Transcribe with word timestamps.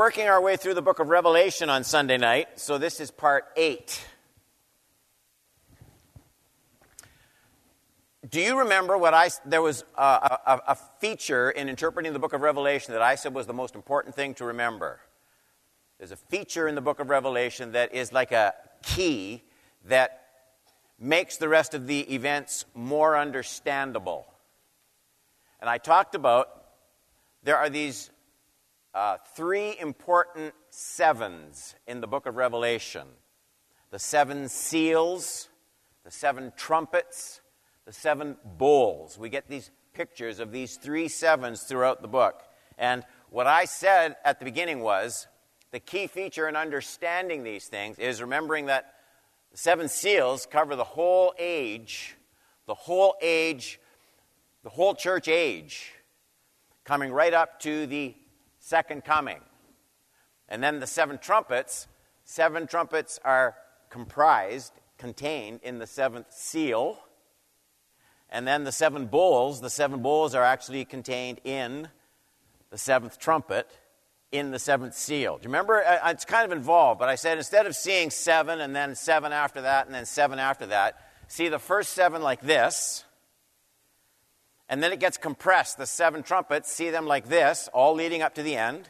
working 0.00 0.28
our 0.28 0.40
way 0.40 0.56
through 0.56 0.72
the 0.72 0.80
book 0.80 0.98
of 0.98 1.08
Revelation 1.08 1.68
on 1.68 1.84
Sunday 1.84 2.16
night, 2.16 2.58
so 2.58 2.78
this 2.78 3.00
is 3.00 3.10
part 3.10 3.44
eight. 3.54 4.02
Do 8.26 8.40
you 8.40 8.60
remember 8.60 8.96
what 8.96 9.12
I? 9.12 9.28
There 9.44 9.60
was 9.60 9.84
a, 9.98 10.38
a, 10.46 10.60
a, 10.68 10.78
feature 11.00 11.50
in 11.50 11.68
interpreting 11.68 12.14
the 12.14 12.18
book 12.18 12.32
of 12.32 12.40
Revelation 12.40 12.94
that 12.94 13.02
I 13.02 13.14
said 13.14 13.34
was 13.34 13.46
the 13.46 13.52
most 13.52 13.74
important 13.74 14.14
thing 14.14 14.32
to 14.36 14.46
remember. 14.46 15.00
There's 15.98 16.12
a 16.12 16.16
feature 16.16 16.66
in 16.66 16.74
the 16.74 16.80
book 16.80 16.98
of 16.98 17.10
Revelation 17.10 17.72
that 17.72 17.92
is 17.92 18.10
like 18.10 18.32
a 18.32 18.54
key 18.82 19.42
that 19.84 20.22
makes 20.98 21.36
the 21.36 21.50
rest 21.50 21.74
of 21.74 21.86
the 21.86 22.14
events 22.14 22.64
more 22.74 23.18
understandable. 23.18 24.26
And 25.60 25.68
I 25.68 25.76
talked 25.76 26.14
about 26.14 26.48
there 27.42 27.58
are 27.58 27.68
these 27.68 28.10
uh, 28.94 29.16
three 29.36 29.76
important 29.78 30.54
sevens 30.70 31.74
in 31.86 32.00
the 32.00 32.06
book 32.06 32.26
of 32.26 32.36
Revelation 32.36 33.06
the 33.90 33.98
seven 33.98 34.48
seals, 34.48 35.48
the 36.04 36.12
seven 36.12 36.52
trumpets, 36.56 37.40
the 37.86 37.92
seven 37.92 38.36
bowls. 38.44 39.18
We 39.18 39.28
get 39.28 39.48
these 39.48 39.72
pictures 39.92 40.38
of 40.38 40.52
these 40.52 40.76
three 40.76 41.08
sevens 41.08 41.62
throughout 41.62 42.00
the 42.00 42.06
book. 42.06 42.44
And 42.78 43.04
what 43.30 43.48
I 43.48 43.64
said 43.64 44.14
at 44.24 44.38
the 44.38 44.44
beginning 44.44 44.80
was 44.80 45.26
the 45.72 45.80
key 45.80 46.06
feature 46.06 46.48
in 46.48 46.54
understanding 46.54 47.42
these 47.42 47.66
things 47.66 47.98
is 47.98 48.20
remembering 48.20 48.66
that 48.66 48.94
the 49.50 49.58
seven 49.58 49.88
seals 49.88 50.46
cover 50.46 50.76
the 50.76 50.84
whole 50.84 51.34
age, 51.36 52.16
the 52.66 52.74
whole 52.74 53.16
age, 53.20 53.80
the 54.62 54.70
whole 54.70 54.94
church 54.94 55.26
age, 55.26 55.92
coming 56.84 57.12
right 57.12 57.34
up 57.34 57.58
to 57.60 57.86
the 57.86 58.14
second 58.70 59.04
coming. 59.04 59.40
And 60.48 60.62
then 60.62 60.78
the 60.78 60.86
seven 60.86 61.18
trumpets, 61.18 61.88
seven 62.24 62.68
trumpets 62.68 63.18
are 63.24 63.56
comprised, 63.88 64.72
contained 64.96 65.58
in 65.64 65.80
the 65.80 65.88
seventh 65.88 66.32
seal. 66.32 66.96
And 68.30 68.46
then 68.46 68.62
the 68.62 68.70
seven 68.70 69.06
bowls, 69.06 69.60
the 69.60 69.70
seven 69.70 70.02
bowls 70.02 70.36
are 70.36 70.44
actually 70.44 70.84
contained 70.84 71.40
in 71.42 71.88
the 72.70 72.78
seventh 72.78 73.18
trumpet, 73.18 73.68
in 74.30 74.52
the 74.52 74.60
seventh 74.60 74.94
seal. 74.94 75.36
Do 75.36 75.42
you 75.42 75.48
remember? 75.48 75.82
It's 76.06 76.24
kind 76.24 76.44
of 76.44 76.56
involved, 76.56 77.00
but 77.00 77.08
I 77.08 77.16
said 77.16 77.38
instead 77.38 77.66
of 77.66 77.74
seeing 77.74 78.10
seven 78.10 78.60
and 78.60 78.74
then 78.74 78.94
seven 78.94 79.32
after 79.32 79.62
that 79.62 79.86
and 79.86 79.94
then 79.94 80.06
seven 80.06 80.38
after 80.38 80.66
that, 80.66 80.94
see 81.26 81.48
the 81.48 81.58
first 81.58 81.92
seven 81.92 82.22
like 82.22 82.40
this 82.40 83.04
and 84.70 84.80
then 84.80 84.92
it 84.92 85.00
gets 85.00 85.18
compressed. 85.18 85.76
The 85.76 85.86
seven 85.86 86.22
trumpets, 86.22 86.72
see 86.72 86.90
them 86.90 87.04
like 87.04 87.28
this, 87.28 87.68
all 87.74 87.92
leading 87.92 88.22
up 88.22 88.36
to 88.36 88.42
the 88.42 88.56
end. 88.56 88.88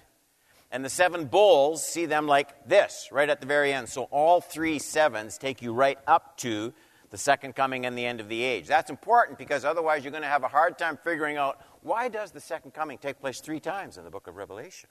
And 0.71 0.85
the 0.85 0.91
seven 0.91 1.25
bowls, 1.25 1.85
see 1.85 2.07
them 2.07 2.29
like 2.29 2.69
this, 2.69 3.09
right 3.11 3.29
at 3.29 3.41
the 3.41 3.47
very 3.47 3.73
end. 3.73 3.89
So 3.89 4.03
all 4.13 4.41
three 4.41 4.79
sevens 4.79 5.39
take 5.39 5.63
you 5.63 5.73
right 5.73 5.99
up 6.07 6.37
to 6.39 6.73
the 7.09 7.19
second 7.19 7.57
coming 7.57 7.87
and 7.87 7.99
the 7.99 8.07
end 8.07 8.21
of 8.21 8.29
the 8.29 8.43
age. 8.43 8.69
That's 8.69 8.91
important 8.91 9.39
because 9.39 9.65
otherwise 9.65 10.05
you're 10.05 10.13
going 10.13 10.23
to 10.23 10.29
have 10.29 10.45
a 10.45 10.49
hard 10.49 10.79
time 10.79 10.99
figuring 11.03 11.39
out 11.39 11.59
why 11.83 12.09
does 12.09 12.31
the 12.31 12.41
second 12.41 12.73
coming 12.73 12.99
take 12.99 13.19
place 13.19 13.41
three 13.41 13.59
times 13.59 13.97
in 13.97 14.05
the 14.05 14.11
book 14.11 14.27
of 14.27 14.37
Revelation? 14.37 14.91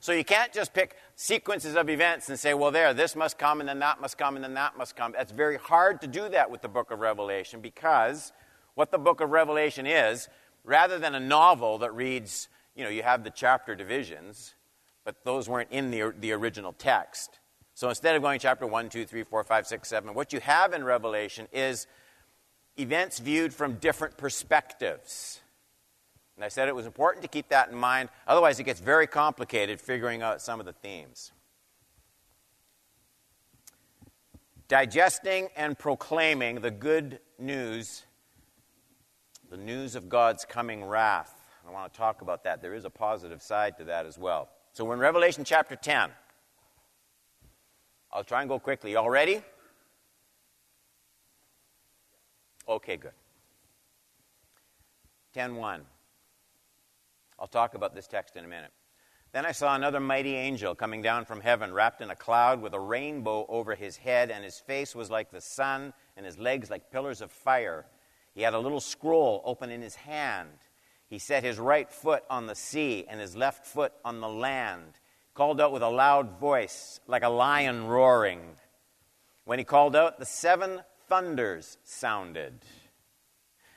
So 0.00 0.12
you 0.12 0.24
can't 0.24 0.52
just 0.52 0.74
pick 0.74 0.96
sequences 1.14 1.76
of 1.76 1.88
events 1.88 2.28
and 2.28 2.38
say, 2.38 2.54
well, 2.54 2.70
there, 2.70 2.92
this 2.92 3.16
must 3.16 3.38
come, 3.38 3.60
and 3.60 3.68
then 3.68 3.78
that 3.78 4.00
must 4.00 4.18
come, 4.18 4.36
and 4.36 4.44
then 4.44 4.54
that 4.54 4.76
must 4.76 4.96
come. 4.96 5.12
That's 5.12 5.32
very 5.32 5.56
hard 5.56 6.00
to 6.02 6.06
do 6.06 6.28
that 6.28 6.50
with 6.50 6.60
the 6.60 6.68
book 6.68 6.90
of 6.90 6.98
Revelation 6.98 7.60
because 7.60 8.32
what 8.74 8.90
the 8.90 8.98
book 8.98 9.20
of 9.20 9.30
Revelation 9.30 9.86
is, 9.86 10.28
rather 10.64 10.98
than 10.98 11.14
a 11.14 11.20
novel 11.20 11.78
that 11.78 11.94
reads, 11.94 12.48
you 12.74 12.84
know, 12.84 12.90
you 12.90 13.02
have 13.02 13.24
the 13.24 13.30
chapter 13.30 13.74
divisions, 13.74 14.54
but 15.04 15.24
those 15.24 15.48
weren't 15.48 15.70
in 15.70 15.90
the, 15.90 16.12
the 16.18 16.32
original 16.32 16.72
text. 16.72 17.38
So 17.74 17.88
instead 17.88 18.14
of 18.14 18.22
going 18.22 18.40
chapter 18.40 18.66
1, 18.66 18.88
2, 18.90 19.06
3, 19.06 19.22
4, 19.22 19.44
5, 19.44 19.66
6, 19.66 19.88
7, 19.88 20.14
what 20.14 20.32
you 20.32 20.40
have 20.40 20.74
in 20.74 20.84
Revelation 20.84 21.48
is 21.52 21.86
events 22.76 23.18
viewed 23.18 23.54
from 23.54 23.74
different 23.74 24.16
perspectives. 24.16 25.40
And 26.36 26.44
I 26.44 26.48
said 26.48 26.68
it 26.68 26.74
was 26.74 26.86
important 26.86 27.22
to 27.22 27.28
keep 27.28 27.48
that 27.48 27.70
in 27.70 27.76
mind, 27.76 28.08
otherwise, 28.26 28.58
it 28.58 28.64
gets 28.64 28.80
very 28.80 29.06
complicated 29.06 29.80
figuring 29.80 30.22
out 30.22 30.40
some 30.40 30.60
of 30.60 30.66
the 30.66 30.72
themes. 30.72 31.32
Digesting 34.68 35.48
and 35.56 35.78
proclaiming 35.78 36.60
the 36.60 36.70
good 36.70 37.18
news 37.38 38.04
the 39.50 39.56
news 39.56 39.96
of 39.96 40.08
God's 40.08 40.44
coming 40.44 40.84
wrath. 40.84 41.34
I 41.66 41.72
want 41.72 41.92
to 41.92 41.98
talk 41.98 42.22
about 42.22 42.44
that. 42.44 42.62
There 42.62 42.72
is 42.72 42.84
a 42.84 42.90
positive 42.90 43.42
side 43.42 43.76
to 43.78 43.84
that 43.84 44.06
as 44.06 44.16
well. 44.16 44.48
So 44.72 44.84
we're 44.84 44.94
in 44.94 45.00
Revelation 45.00 45.44
chapter 45.44 45.74
10. 45.74 46.10
I'll 48.12 48.24
try 48.24 48.40
and 48.40 48.48
go 48.48 48.58
quickly. 48.60 48.94
All 48.94 49.10
ready? 49.10 49.42
Okay, 52.68 52.96
good. 52.96 53.12
10:1. 55.34 55.84
I'll 57.38 57.46
talk 57.46 57.74
about 57.74 57.94
this 57.94 58.06
text 58.06 58.36
in 58.36 58.44
a 58.44 58.48
minute. 58.48 58.72
Then 59.32 59.46
I 59.46 59.52
saw 59.52 59.74
another 59.74 60.00
mighty 60.00 60.34
angel 60.34 60.74
coming 60.74 61.02
down 61.02 61.24
from 61.24 61.40
heaven, 61.40 61.72
wrapped 61.72 62.00
in 62.00 62.10
a 62.10 62.16
cloud 62.16 62.60
with 62.60 62.74
a 62.74 62.80
rainbow 62.80 63.46
over 63.48 63.74
his 63.74 63.96
head, 63.96 64.30
and 64.30 64.44
his 64.44 64.58
face 64.58 64.94
was 64.94 65.10
like 65.10 65.30
the 65.30 65.40
sun, 65.40 65.92
and 66.16 66.26
his 66.26 66.38
legs 66.38 66.70
like 66.70 66.90
pillars 66.90 67.20
of 67.20 67.30
fire. 67.30 67.86
He 68.34 68.42
had 68.42 68.54
a 68.54 68.58
little 68.58 68.80
scroll 68.80 69.42
open 69.44 69.70
in 69.70 69.82
his 69.82 69.96
hand. 69.96 70.50
He 71.08 71.18
set 71.18 71.42
his 71.42 71.58
right 71.58 71.90
foot 71.90 72.22
on 72.30 72.46
the 72.46 72.54
sea 72.54 73.04
and 73.08 73.20
his 73.20 73.36
left 73.36 73.66
foot 73.66 73.92
on 74.04 74.20
the 74.20 74.28
land. 74.28 75.00
Called 75.34 75.60
out 75.60 75.72
with 75.72 75.82
a 75.82 75.88
loud 75.88 76.38
voice, 76.38 77.00
like 77.06 77.22
a 77.22 77.28
lion 77.28 77.86
roaring. 77.86 78.40
When 79.44 79.58
he 79.58 79.64
called 79.64 79.96
out, 79.96 80.18
the 80.18 80.26
seven 80.26 80.80
thunders 81.08 81.78
sounded. 81.82 82.60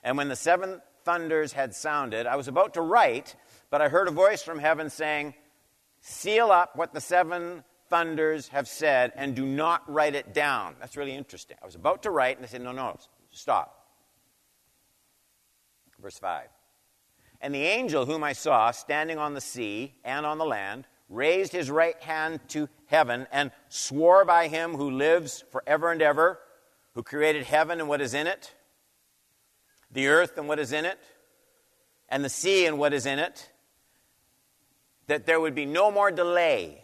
And 0.03 0.17
when 0.17 0.29
the 0.29 0.35
seven 0.35 0.81
thunders 1.03 1.53
had 1.53 1.73
sounded, 1.73 2.27
I 2.27 2.35
was 2.35 2.47
about 2.47 2.75
to 2.75 2.81
write, 2.81 3.35
but 3.69 3.81
I 3.81 3.89
heard 3.89 4.07
a 4.07 4.11
voice 4.11 4.43
from 4.43 4.59
heaven 4.59 4.89
saying, 4.89 5.33
Seal 6.01 6.51
up 6.51 6.75
what 6.75 6.93
the 6.93 7.01
seven 7.01 7.63
thunders 7.89 8.49
have 8.49 8.67
said 8.67 9.13
and 9.15 9.35
do 9.35 9.45
not 9.45 9.89
write 9.91 10.15
it 10.15 10.33
down. 10.33 10.75
That's 10.79 10.97
really 10.97 11.15
interesting. 11.15 11.57
I 11.61 11.65
was 11.65 11.75
about 11.75 12.03
to 12.03 12.11
write, 12.11 12.37
and 12.37 12.43
they 12.43 12.49
said, 12.49 12.61
No, 12.61 12.71
no, 12.71 12.97
stop. 13.31 13.82
Verse 16.03 16.19
5. 16.19 16.49
And 17.39 17.55
the 17.55 17.63
angel 17.63 18.05
whom 18.05 18.25
I 18.25 18.33
saw 18.33 18.71
standing 18.71 19.17
on 19.17 19.33
the 19.33 19.41
sea 19.41 19.95
and 20.03 20.25
on 20.25 20.37
the 20.37 20.45
land 20.45 20.85
raised 21.07 21.53
his 21.53 21.71
right 21.71 21.99
hand 22.03 22.41
to 22.49 22.67
heaven 22.87 23.25
and 23.31 23.51
swore 23.69 24.25
by 24.25 24.49
him 24.49 24.73
who 24.73 24.91
lives 24.91 25.45
forever 25.49 25.93
and 25.93 26.01
ever, 26.01 26.39
who 26.93 27.03
created 27.03 27.45
heaven 27.45 27.79
and 27.79 27.87
what 27.87 28.01
is 28.01 28.13
in 28.13 28.27
it, 28.27 28.53
the 29.91 30.07
earth 30.07 30.37
and 30.37 30.47
what 30.47 30.59
is 30.59 30.73
in 30.73 30.83
it, 30.83 30.99
and 32.09 32.23
the 32.23 32.29
sea 32.29 32.65
and 32.65 32.77
what 32.77 32.93
is 32.93 33.05
in 33.05 33.19
it, 33.19 33.49
that 35.07 35.25
there 35.25 35.39
would 35.39 35.55
be 35.55 35.65
no 35.65 35.89
more 35.89 36.11
delay, 36.11 36.83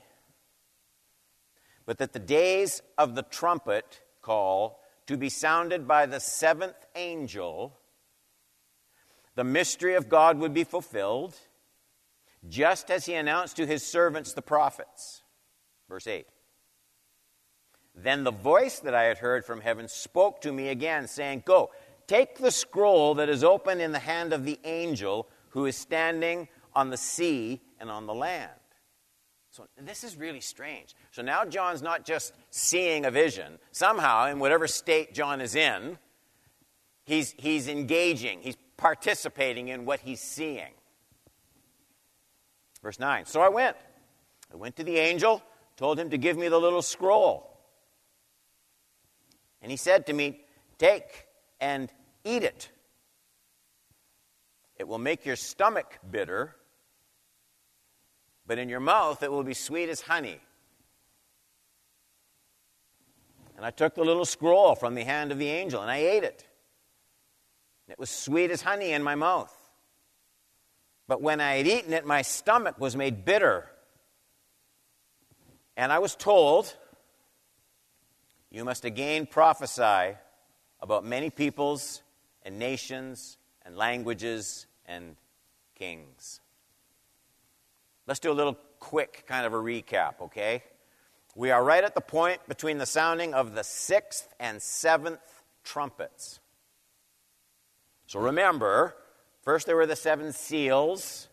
but 1.86 1.98
that 1.98 2.14
the 2.14 2.20
days 2.20 2.82
of 2.98 3.16
the 3.16 3.24
trumpet 3.24 4.02
call 4.22 4.82
to 5.08 5.18
be 5.18 5.30
sounded 5.30 5.88
by 5.88 6.06
the 6.06 6.20
seventh 6.22 6.86
angel 6.96 7.79
the 9.40 9.46
mystery 9.46 9.96
of 9.96 10.10
God 10.10 10.38
would 10.40 10.54
be 10.54 10.66
fulfilled, 10.66 11.34
just 12.50 12.92
as 12.92 13.06
he 13.06 13.14
announced 13.14 13.56
to 13.56 13.66
his 13.66 13.88
servants 13.88 14.34
the 14.34 14.42
prophets. 14.42 15.24
Verse 15.88 16.08
8. 16.08 16.28
Then 17.96 18.26
the 18.26 18.34
voice 18.34 18.80
that 18.80 18.94
I 18.94 19.04
had 19.04 19.20
heard 19.20 19.46
from 19.46 19.62
heaven 19.62 19.88
spoke 19.88 20.42
to 20.42 20.52
me 20.52 20.68
again, 20.68 21.08
saying, 21.08 21.44
Go, 21.46 21.72
take 22.06 22.40
the 22.40 22.52
scroll 22.52 23.16
that 23.16 23.30
is 23.30 23.42
open 23.42 23.80
in 23.80 23.94
the 23.94 24.00
hand 24.00 24.34
of 24.34 24.44
the 24.44 24.60
angel 24.66 25.30
who 25.52 25.66
is 25.68 25.78
standing 25.78 26.50
on 26.76 26.90
the 26.90 26.98
sea 26.98 27.62
and 27.80 27.90
on 27.90 28.08
the 28.08 28.14
land. 28.14 28.52
So 29.52 29.68
this 29.82 30.04
is 30.04 30.18
really 30.18 30.42
strange. 30.42 30.96
So 31.12 31.22
now 31.22 31.46
John's 31.46 31.82
not 31.82 32.04
just 32.04 32.34
seeing 32.50 33.06
a 33.06 33.12
vision. 33.12 33.58
Somehow, 33.72 34.26
in 34.26 34.40
whatever 34.40 34.68
state 34.68 35.14
John 35.14 35.40
is 35.40 35.56
in, 35.56 35.98
he's, 37.06 37.34
he's 37.38 37.70
engaging, 37.70 38.42
he's 38.42 38.58
participating 38.80 39.68
in 39.68 39.86
what 39.86 40.00
he's 40.00 40.22
seeing. 40.22 40.72
Verse 42.82 43.00
9 43.00 43.26
So 43.26 43.42
I 43.42 43.50
went. 43.50 43.76
I 44.52 44.56
went 44.56 44.78
to 44.78 44.84
the 44.84 44.98
angel, 44.98 45.44
told 45.78 46.00
him 46.00 46.10
to 46.10 46.18
give 46.18 46.38
me 46.38 46.48
the 46.48 46.58
little 46.58 46.82
scroll. 46.82 47.46
And 49.62 49.70
he 49.70 49.78
said 49.78 50.08
to 50.08 50.14
me, 50.14 50.42
Take 50.80 51.28
and 51.60 51.92
eat 52.24 52.44
it. 52.44 52.70
It 54.78 54.88
will 54.88 54.98
make 54.98 55.26
your 55.26 55.36
stomach 55.36 56.00
bitter, 56.10 56.56
but 58.48 58.58
in 58.58 58.70
your 58.70 58.80
mouth 58.80 59.22
it 59.22 59.32
will 59.32 59.44
be 59.44 59.54
sweet 59.54 59.90
as 59.90 60.02
honey. 60.02 60.40
And 63.58 63.66
I 63.66 63.72
took 63.72 63.94
the 63.96 64.06
little 64.06 64.24
scroll 64.24 64.74
from 64.74 64.96
the 64.96 65.04
hand 65.04 65.34
of 65.34 65.38
the 65.38 65.50
angel 65.50 65.82
and 65.82 65.92
I 65.92 65.98
ate 65.98 66.24
it. 66.24 66.49
It 67.90 67.98
was 67.98 68.10
sweet 68.10 68.52
as 68.52 68.62
honey 68.62 68.92
in 68.92 69.04
my 69.04 69.16
mouth. 69.16 69.56
But 71.08 71.22
when 71.22 71.42
I 71.42 71.56
had 71.56 71.68
eaten 71.68 71.92
it, 71.94 72.06
my 72.06 72.22
stomach 72.22 72.80
was 72.80 72.96
made 72.96 73.26
bitter. 73.26 73.68
And 75.76 75.92
I 75.92 76.00
was 76.00 76.16
told, 76.16 76.76
You 78.52 78.64
must 78.64 78.86
again 78.86 79.26
prophesy 79.26 80.16
about 80.82 81.04
many 81.04 81.30
peoples 81.30 82.04
and 82.44 82.60
nations 82.60 83.38
and 83.66 83.76
languages 83.76 84.68
and 84.86 85.16
kings. 85.76 86.42
Let's 88.06 88.20
do 88.20 88.32
a 88.32 88.34
little 88.34 88.58
quick 88.80 89.24
kind 89.28 89.46
of 89.46 89.54
a 89.54 89.58
recap, 89.58 90.22
okay? 90.22 90.64
We 91.36 91.52
are 91.52 91.64
right 91.64 91.84
at 91.84 91.96
the 91.96 92.02
point 92.02 92.48
between 92.48 92.78
the 92.78 92.86
sounding 92.86 93.34
of 93.34 93.56
the 93.56 93.64
sixth 93.64 94.28
and 94.40 94.62
seventh 94.62 95.44
trumpets. 95.64 96.40
So 98.10 98.20
remember, 98.20 98.96
first 99.44 99.68
there 99.68 99.76
were 99.76 99.86
the 99.86 99.96
seven 99.96 100.34
seals. 100.34 101.28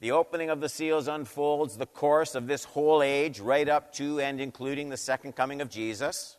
The 0.00 0.12
opening 0.12 0.48
of 0.48 0.62
the 0.62 0.68
seals 0.70 1.06
unfolds 1.06 1.76
the 1.76 1.84
course 1.84 2.34
of 2.34 2.46
this 2.46 2.64
whole 2.64 3.02
age, 3.02 3.38
right 3.38 3.68
up 3.68 3.92
to 3.96 4.18
and 4.18 4.40
including 4.40 4.88
the 4.88 4.96
second 4.96 5.36
coming 5.36 5.60
of 5.60 5.68
Jesus. 5.68 6.38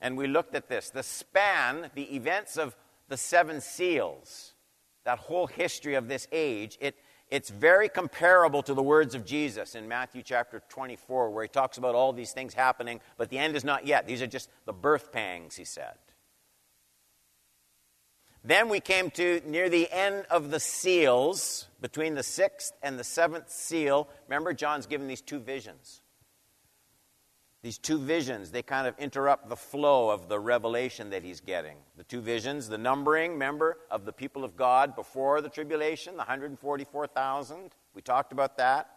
And 0.00 0.16
we 0.16 0.26
looked 0.26 0.54
at 0.54 0.70
this 0.70 0.88
the 0.88 1.02
span, 1.02 1.90
the 1.94 2.16
events 2.16 2.56
of 2.56 2.74
the 3.08 3.18
seven 3.18 3.60
seals, 3.60 4.54
that 5.04 5.18
whole 5.18 5.46
history 5.46 5.94
of 5.94 6.08
this 6.08 6.26
age, 6.32 6.78
it, 6.80 6.96
it's 7.28 7.50
very 7.50 7.90
comparable 7.90 8.62
to 8.62 8.72
the 8.72 8.82
words 8.82 9.14
of 9.14 9.26
Jesus 9.26 9.74
in 9.74 9.86
Matthew 9.86 10.22
chapter 10.22 10.62
24, 10.70 11.28
where 11.28 11.44
he 11.44 11.48
talks 11.48 11.76
about 11.76 11.94
all 11.94 12.14
these 12.14 12.32
things 12.32 12.54
happening, 12.54 13.02
but 13.18 13.28
the 13.28 13.36
end 13.36 13.54
is 13.54 13.64
not 13.64 13.86
yet. 13.86 14.06
These 14.06 14.22
are 14.22 14.26
just 14.26 14.48
the 14.64 14.72
birth 14.72 15.12
pangs, 15.12 15.56
he 15.56 15.66
said. 15.66 15.98
Then 18.42 18.68
we 18.68 18.80
came 18.80 19.10
to 19.12 19.42
near 19.46 19.68
the 19.68 19.90
end 19.90 20.24
of 20.30 20.50
the 20.50 20.60
seals, 20.60 21.66
between 21.80 22.14
the 22.14 22.22
sixth 22.22 22.72
and 22.82 22.98
the 22.98 23.04
seventh 23.04 23.50
seal. 23.50 24.08
Remember, 24.28 24.52
John's 24.52 24.86
given 24.86 25.06
these 25.06 25.20
two 25.20 25.40
visions. 25.40 26.00
These 27.62 27.78
two 27.78 27.98
visions, 27.98 28.50
they 28.50 28.62
kind 28.62 28.86
of 28.86 28.98
interrupt 28.98 29.50
the 29.50 29.56
flow 29.56 30.08
of 30.08 30.28
the 30.28 30.38
revelation 30.38 31.10
that 31.10 31.22
he's 31.22 31.40
getting. 31.40 31.76
The 31.98 32.04
two 32.04 32.22
visions, 32.22 32.68
the 32.68 32.78
numbering, 32.78 33.32
remember, 33.32 33.76
of 33.90 34.06
the 34.06 34.12
people 34.12 34.44
of 34.44 34.56
God 34.56 34.96
before 34.96 35.42
the 35.42 35.50
tribulation, 35.50 36.14
the 36.14 36.20
144,000. 36.20 37.70
We 37.94 38.00
talked 38.00 38.32
about 38.32 38.56
that. 38.56 38.90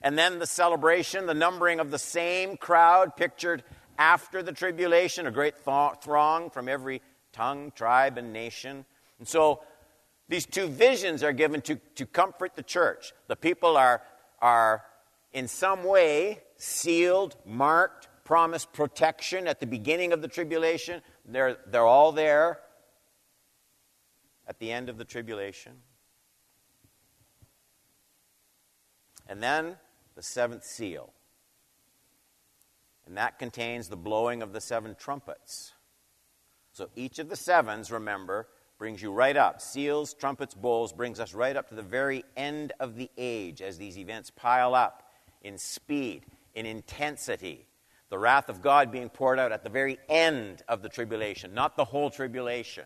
And 0.00 0.18
then 0.18 0.40
the 0.40 0.46
celebration, 0.46 1.26
the 1.26 1.34
numbering 1.34 1.78
of 1.78 1.92
the 1.92 1.98
same 1.98 2.56
crowd 2.56 3.14
pictured 3.16 3.62
after 3.96 4.42
the 4.42 4.50
tribulation, 4.50 5.28
a 5.28 5.30
great 5.30 5.54
th- 5.64 5.92
throng 6.02 6.50
from 6.50 6.68
every 6.68 7.00
tongue, 7.32 7.72
tribe, 7.74 8.18
and 8.18 8.32
nation. 8.32 8.84
And 9.18 9.26
so 9.26 9.62
these 10.28 10.46
two 10.46 10.66
visions 10.66 11.22
are 11.22 11.32
given 11.32 11.60
to, 11.62 11.76
to 11.96 12.06
comfort 12.06 12.56
the 12.56 12.62
church. 12.62 13.12
The 13.28 13.36
people 13.36 13.76
are, 13.76 14.02
are 14.40 14.84
in 15.32 15.48
some 15.48 15.84
way 15.84 16.40
sealed, 16.56 17.36
marked, 17.44 18.08
promised 18.24 18.72
protection 18.72 19.46
at 19.46 19.60
the 19.60 19.66
beginning 19.66 20.12
of 20.12 20.22
the 20.22 20.28
tribulation. 20.28 21.02
They're, 21.26 21.58
they're 21.66 21.86
all 21.86 22.12
there 22.12 22.60
at 24.46 24.58
the 24.58 24.70
end 24.70 24.88
of 24.88 24.98
the 24.98 25.04
tribulation. 25.04 25.72
And 29.28 29.42
then 29.42 29.76
the 30.14 30.22
seventh 30.22 30.64
seal. 30.64 31.12
And 33.06 33.16
that 33.16 33.38
contains 33.38 33.88
the 33.88 33.96
blowing 33.96 34.42
of 34.42 34.52
the 34.52 34.60
seven 34.60 34.94
trumpets. 34.98 35.72
So 36.72 36.88
each 36.96 37.18
of 37.18 37.28
the 37.28 37.36
sevens, 37.36 37.90
remember, 37.90 38.48
brings 38.78 39.02
you 39.02 39.12
right 39.12 39.36
up. 39.36 39.60
Seals, 39.60 40.14
trumpets, 40.14 40.54
bowls 40.54 40.92
brings 40.92 41.20
us 41.20 41.34
right 41.34 41.54
up 41.56 41.68
to 41.68 41.74
the 41.74 41.82
very 41.82 42.24
end 42.36 42.72
of 42.80 42.96
the 42.96 43.10
age 43.16 43.62
as 43.62 43.78
these 43.78 43.98
events 43.98 44.30
pile 44.30 44.74
up 44.74 45.10
in 45.42 45.58
speed, 45.58 46.24
in 46.54 46.66
intensity. 46.66 47.66
The 48.08 48.18
wrath 48.18 48.48
of 48.48 48.60
God 48.60 48.90
being 48.90 49.08
poured 49.08 49.38
out 49.38 49.52
at 49.52 49.62
the 49.62 49.70
very 49.70 49.98
end 50.08 50.62
of 50.68 50.82
the 50.82 50.88
tribulation, 50.88 51.54
not 51.54 51.76
the 51.76 51.84
whole 51.84 52.10
tribulation. 52.10 52.84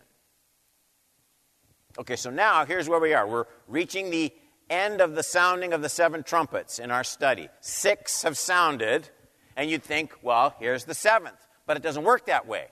Okay, 1.97 2.15
so 2.15 2.29
now 2.29 2.65
here's 2.65 2.87
where 2.87 2.99
we 2.99 3.13
are. 3.13 3.27
We're 3.27 3.45
reaching 3.67 4.11
the 4.11 4.31
end 4.69 5.01
of 5.01 5.15
the 5.15 5.23
sounding 5.23 5.73
of 5.73 5.81
the 5.81 5.89
seven 5.89 6.23
trumpets 6.23 6.77
in 6.77 6.91
our 6.91 7.03
study. 7.03 7.49
Six 7.61 8.23
have 8.23 8.37
sounded, 8.37 9.09
and 9.55 9.69
you'd 9.69 9.83
think, 9.83 10.13
well, 10.21 10.55
here's 10.59 10.85
the 10.85 10.93
seventh. 10.93 11.39
But 11.65 11.77
it 11.77 11.83
doesn't 11.83 12.03
work 12.03 12.27
that 12.27 12.47
way. 12.47 12.67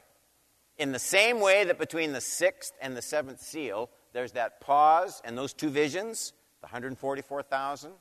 In 0.78 0.92
the 0.92 1.00
same 1.00 1.40
way 1.40 1.64
that 1.64 1.80
between 1.80 2.12
the 2.12 2.22
sixth 2.22 2.74
and 2.82 2.96
the 2.96 3.02
seventh 3.02 3.42
seal, 3.42 3.90
there's 4.14 4.34
that 4.34 4.60
pause 4.60 5.22
and 5.24 5.38
those 5.38 5.54
two 5.54 5.70
visions, 5.70 6.34
the 6.62 6.68
144,000, 6.68 7.92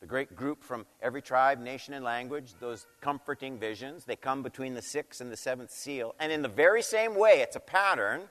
the 0.00 0.06
great 0.06 0.34
group 0.34 0.64
from 0.64 0.84
every 1.00 1.22
tribe, 1.22 1.60
nation, 1.60 1.94
and 1.94 2.04
language, 2.04 2.54
those 2.58 2.86
comforting 3.00 3.56
visions, 3.56 4.04
they 4.04 4.16
come 4.16 4.42
between 4.42 4.74
the 4.74 4.82
sixth 4.82 5.20
and 5.20 5.30
the 5.30 5.36
seventh 5.36 5.70
seal. 5.70 6.16
And 6.18 6.32
in 6.32 6.42
the 6.42 6.48
very 6.48 6.82
same 6.82 7.14
way, 7.14 7.40
it's 7.40 7.54
a 7.54 7.60
pattern 7.60 8.22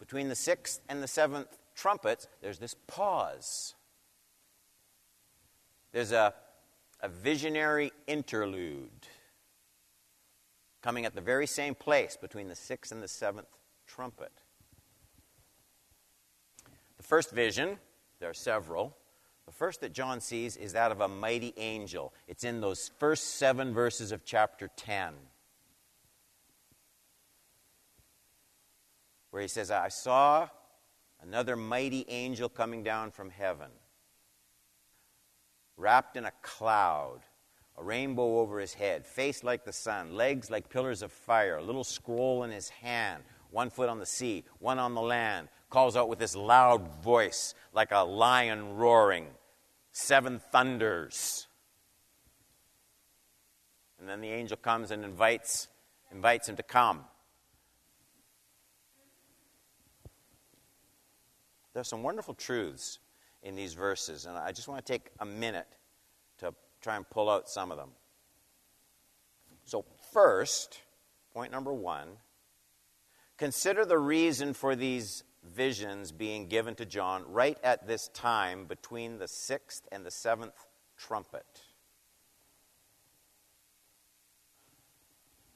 between 0.00 0.28
the 0.28 0.34
sixth 0.34 0.80
and 0.88 1.00
the 1.00 1.08
seventh 1.08 1.58
trumpets, 1.76 2.26
there's 2.42 2.58
this 2.58 2.74
pause. 2.88 3.76
There's 5.92 6.12
a, 6.12 6.34
a 7.00 7.08
visionary 7.08 7.92
interlude 8.06 9.06
coming 10.86 11.04
at 11.04 11.16
the 11.16 11.20
very 11.20 11.48
same 11.48 11.74
place 11.74 12.16
between 12.16 12.46
the 12.46 12.54
sixth 12.54 12.92
and 12.92 13.02
the 13.02 13.08
seventh 13.08 13.48
trumpet. 13.88 14.30
The 16.96 17.02
first 17.02 17.32
vision, 17.32 17.78
there 18.20 18.30
are 18.30 18.34
several. 18.34 18.96
The 19.46 19.52
first 19.52 19.80
that 19.80 19.92
John 19.92 20.20
sees 20.20 20.56
is 20.56 20.74
that 20.74 20.92
of 20.92 21.00
a 21.00 21.08
mighty 21.08 21.52
angel. 21.56 22.14
It's 22.28 22.44
in 22.44 22.60
those 22.60 22.92
first 23.00 23.34
seven 23.34 23.74
verses 23.74 24.12
of 24.12 24.24
chapter 24.24 24.70
10. 24.76 25.14
Where 29.32 29.42
he 29.42 29.48
says, 29.48 29.72
I 29.72 29.88
saw 29.88 30.48
another 31.20 31.56
mighty 31.56 32.04
angel 32.06 32.48
coming 32.48 32.84
down 32.84 33.10
from 33.10 33.30
heaven, 33.30 33.70
wrapped 35.76 36.16
in 36.16 36.26
a 36.26 36.32
cloud 36.42 37.22
a 37.78 37.84
rainbow 37.84 38.38
over 38.38 38.58
his 38.58 38.74
head, 38.74 39.06
face 39.06 39.44
like 39.44 39.64
the 39.64 39.72
sun, 39.72 40.14
legs 40.14 40.50
like 40.50 40.68
pillars 40.68 41.02
of 41.02 41.12
fire, 41.12 41.56
a 41.56 41.62
little 41.62 41.84
scroll 41.84 42.42
in 42.42 42.50
his 42.50 42.68
hand, 42.70 43.22
one 43.50 43.70
foot 43.70 43.88
on 43.88 43.98
the 43.98 44.06
sea, 44.06 44.44
one 44.58 44.78
on 44.78 44.94
the 44.94 45.02
land, 45.02 45.48
calls 45.68 45.96
out 45.96 46.08
with 46.08 46.18
this 46.18 46.34
loud 46.34 47.02
voice 47.02 47.54
like 47.72 47.92
a 47.92 48.00
lion 48.00 48.76
roaring, 48.76 49.26
seven 49.92 50.40
thunders. 50.52 51.48
And 53.98 54.08
then 54.08 54.20
the 54.20 54.28
angel 54.28 54.56
comes 54.56 54.90
and 54.90 55.04
invites, 55.04 55.68
invites 56.10 56.48
him 56.48 56.56
to 56.56 56.62
come. 56.62 57.00
There's 61.74 61.88
some 61.88 62.02
wonderful 62.02 62.32
truths 62.32 63.00
in 63.42 63.54
these 63.54 63.74
verses, 63.74 64.24
and 64.24 64.36
I 64.36 64.52
just 64.52 64.66
want 64.66 64.84
to 64.84 64.92
take 64.92 65.10
a 65.20 65.26
minute 65.26 65.66
try 66.86 66.94
and 66.94 67.10
pull 67.10 67.28
out 67.28 67.48
some 67.48 67.72
of 67.72 67.78
them. 67.78 67.90
So, 69.64 69.84
first, 70.12 70.82
point 71.34 71.50
number 71.50 71.74
one 71.74 72.10
consider 73.36 73.84
the 73.84 73.98
reason 73.98 74.54
for 74.54 74.76
these 74.76 75.24
visions 75.42 76.12
being 76.12 76.46
given 76.46 76.76
to 76.76 76.86
John 76.86 77.24
right 77.26 77.58
at 77.64 77.88
this 77.88 78.06
time 78.14 78.66
between 78.66 79.18
the 79.18 79.26
sixth 79.26 79.88
and 79.90 80.06
the 80.06 80.12
seventh 80.12 80.54
trumpet. 80.96 81.64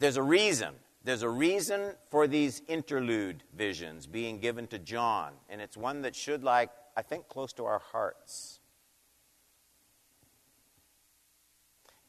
There's 0.01 0.17
a 0.17 0.23
reason. 0.25 0.75
There's 1.05 1.23
a 1.23 1.29
reason 1.29 1.93
for 2.11 2.27
these 2.27 2.61
interlude 2.67 3.45
visions 3.57 4.09
being 4.09 4.41
given 4.41 4.67
to 4.67 4.81
John, 4.81 5.35
and 5.49 5.61
it's 5.61 5.77
one 5.77 6.03
that 6.03 6.17
should, 6.17 6.43
like, 6.43 6.71
I 6.97 7.03
think, 7.03 7.29
close 7.29 7.53
to 7.53 7.67
our 7.67 7.79
hearts. 7.93 8.60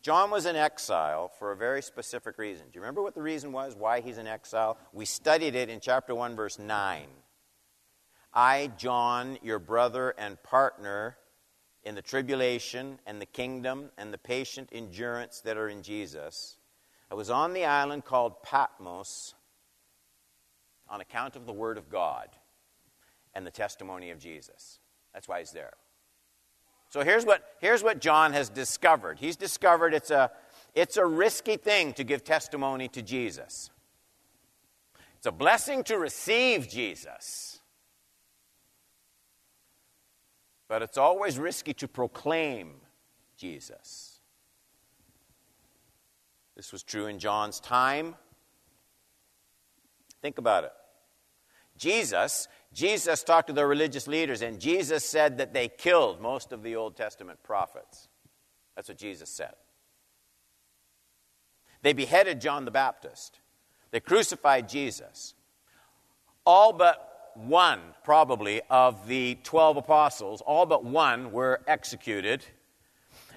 John 0.02 0.32
was 0.32 0.48
in 0.48 0.56
exile 0.56 1.28
for 1.28 1.52
a 1.52 1.56
very 1.56 1.82
specific 1.82 2.38
reason. 2.40 2.66
Do 2.66 2.72
you 2.74 2.82
remember 2.82 3.04
what 3.04 3.14
the 3.14 3.22
reason 3.22 3.52
was 3.52 3.76
why 3.76 4.02
he's 4.02 4.18
in 4.18 4.26
exile? 4.26 4.78
We 4.94 5.06
studied 5.06 5.54
it 5.54 5.70
in 5.70 5.80
chapter 5.80 6.16
1, 6.16 6.36
verse 6.36 6.58
9. 6.58 7.06
I, 8.34 8.72
John, 8.78 9.38
your 9.44 9.60
brother 9.60 10.16
and 10.18 10.42
partner 10.42 11.18
in 11.84 11.96
the 11.96 12.02
tribulation 12.02 13.00
and 13.06 13.22
the 13.22 13.26
kingdom 13.28 13.92
and 13.98 14.12
the 14.12 14.18
patient 14.18 14.70
endurance 14.72 15.42
that 15.42 15.58
are 15.58 15.70
in 15.70 15.84
Jesus, 15.84 16.58
I 17.12 17.16
was 17.16 17.30
on 17.30 17.54
the 17.54 17.66
island 17.66 18.06
called 18.06 18.42
Patmos 18.42 19.36
on 20.90 21.02
account 21.02 21.36
of 21.36 21.46
the 21.46 21.54
Word 21.54 21.78
of 21.78 21.90
God 21.90 22.30
and 23.36 23.46
the 23.46 23.52
testimony 23.52 24.10
of 24.10 24.20
Jesus. 24.20 24.80
That's 25.14 25.28
why 25.28 25.40
he's 25.40 25.52
there. 25.52 25.74
So 26.92 27.06
here's 27.06 27.26
what, 27.26 27.42
here's 27.60 27.84
what 27.84 28.02
John 28.02 28.34
has 28.34 28.50
discovered. 28.50 29.18
He's 29.18 29.38
discovered 29.38 29.94
it's 29.94 30.12
a, 30.12 30.30
it's 30.76 30.98
a 30.98 31.06
risky 31.06 31.56
thing 31.56 31.94
to 31.94 32.04
give 32.04 32.26
testimony 32.26 32.90
to 32.90 33.02
Jesus. 33.02 33.70
It's 35.16 35.26
a 35.26 35.32
blessing 35.32 35.86
to 35.86 35.98
receive 35.98 36.68
Jesus. 36.68 37.62
But 40.68 40.82
it's 40.82 40.98
always 40.98 41.40
risky 41.40 41.74
to 41.76 41.88
proclaim 41.88 42.74
Jesus. 43.38 44.20
This 46.58 46.74
was 46.74 46.84
true 46.84 47.06
in 47.06 47.20
John's 47.20 47.62
time. 47.62 48.16
Think 50.22 50.40
about 50.40 50.66
it. 50.66 50.74
Jesus, 51.78 52.50
Jesus 52.74 53.24
talked 53.24 53.48
to 53.48 53.54
the 53.54 53.66
religious 53.66 54.08
leaders, 54.08 54.42
and 54.42 54.60
Jesus 54.60 55.04
said 55.04 55.38
that 55.40 55.54
they 55.54 55.68
killed 55.68 56.22
most 56.22 56.52
of 56.54 56.64
the 56.64 56.76
Old 56.76 56.96
Testament 56.96 57.44
prophets. 57.44 58.08
That's 58.76 58.88
what 58.88 58.98
Jesus 58.98 59.30
said. 59.30 59.54
They 61.82 61.94
beheaded 61.94 62.40
John 62.40 62.66
the 62.66 62.72
Baptist. 62.72 63.40
They 63.92 64.00
crucified 64.00 64.70
Jesus. 64.70 65.34
All 66.46 66.72
but 66.72 67.32
one, 67.34 67.80
probably, 68.04 68.62
of 68.70 69.08
the 69.08 69.38
12 69.44 69.78
apostles, 69.78 70.42
all 70.42 70.66
but 70.66 70.84
one 70.84 71.32
were 71.32 71.62
executed. 71.68 72.46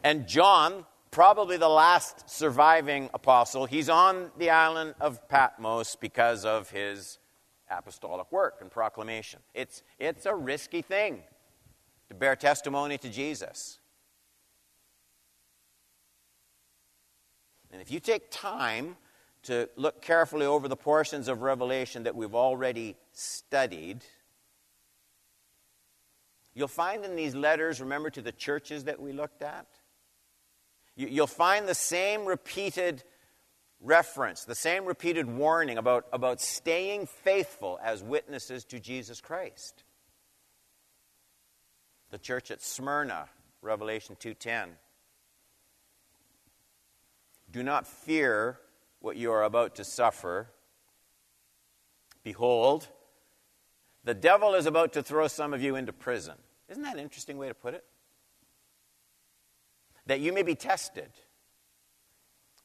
And 0.02 0.28
John, 0.28 0.84
probably 1.10 1.56
the 1.56 1.68
last 1.68 2.28
surviving 2.28 3.10
apostle, 3.14 3.66
he's 3.66 3.88
on 3.88 4.30
the 4.38 4.50
island 4.50 4.94
of 5.00 5.28
Patmos 5.28 5.96
because 5.96 6.44
of 6.44 6.70
his 6.70 7.18
apostolic 7.70 8.30
work 8.30 8.58
and 8.60 8.70
proclamation. 8.70 9.40
It's, 9.54 9.82
it's 9.98 10.26
a 10.26 10.34
risky 10.34 10.82
thing 10.82 11.22
to 12.08 12.14
bear 12.14 12.36
testimony 12.36 12.98
to 12.98 13.08
Jesus. 13.08 13.78
And 17.72 17.82
if 17.82 17.90
you 17.90 17.98
take 17.98 18.30
time 18.30 18.96
to 19.44 19.68
look 19.76 20.00
carefully 20.00 20.46
over 20.46 20.68
the 20.68 20.76
portions 20.76 21.28
of 21.28 21.42
Revelation 21.42 22.04
that 22.04 22.14
we've 22.14 22.34
already 22.34 22.96
studied, 23.12 24.04
you'll 26.54 26.68
find 26.68 27.04
in 27.04 27.16
these 27.16 27.34
letters, 27.34 27.80
remember, 27.80 28.10
to 28.10 28.22
the 28.22 28.32
churches 28.32 28.84
that 28.84 29.00
we 29.00 29.12
looked 29.12 29.42
at, 29.42 29.66
you'll 30.96 31.26
find 31.26 31.66
the 31.66 31.74
same 31.74 32.24
repeated 32.24 33.02
reference, 33.80 34.44
the 34.44 34.54
same 34.54 34.84
repeated 34.84 35.26
warning 35.26 35.78
about, 35.78 36.06
about 36.12 36.40
staying 36.40 37.06
faithful 37.06 37.78
as 37.82 38.02
witnesses 38.02 38.64
to 38.64 38.80
Jesus 38.80 39.20
Christ. 39.20 39.84
The 42.10 42.18
church 42.18 42.50
at 42.50 42.62
Smyrna, 42.62 43.28
Revelation 43.60 44.16
2:10. 44.16 44.78
Do 47.50 47.62
not 47.62 47.86
fear 47.86 48.60
what 49.00 49.16
you 49.16 49.30
are 49.32 49.42
about 49.42 49.74
to 49.76 49.84
suffer. 49.84 50.50
Behold, 52.22 52.88
the 54.02 54.14
devil 54.14 54.54
is 54.54 54.66
about 54.66 54.92
to 54.94 55.02
throw 55.02 55.28
some 55.28 55.54
of 55.54 55.62
you 55.62 55.76
into 55.76 55.92
prison. 55.92 56.36
Isn't 56.68 56.82
that 56.82 56.94
an 56.94 57.00
interesting 57.00 57.38
way 57.38 57.48
to 57.48 57.54
put 57.54 57.74
it? 57.74 57.84
That 60.06 60.20
you 60.20 60.32
may 60.32 60.42
be 60.42 60.54
tested. 60.54 61.10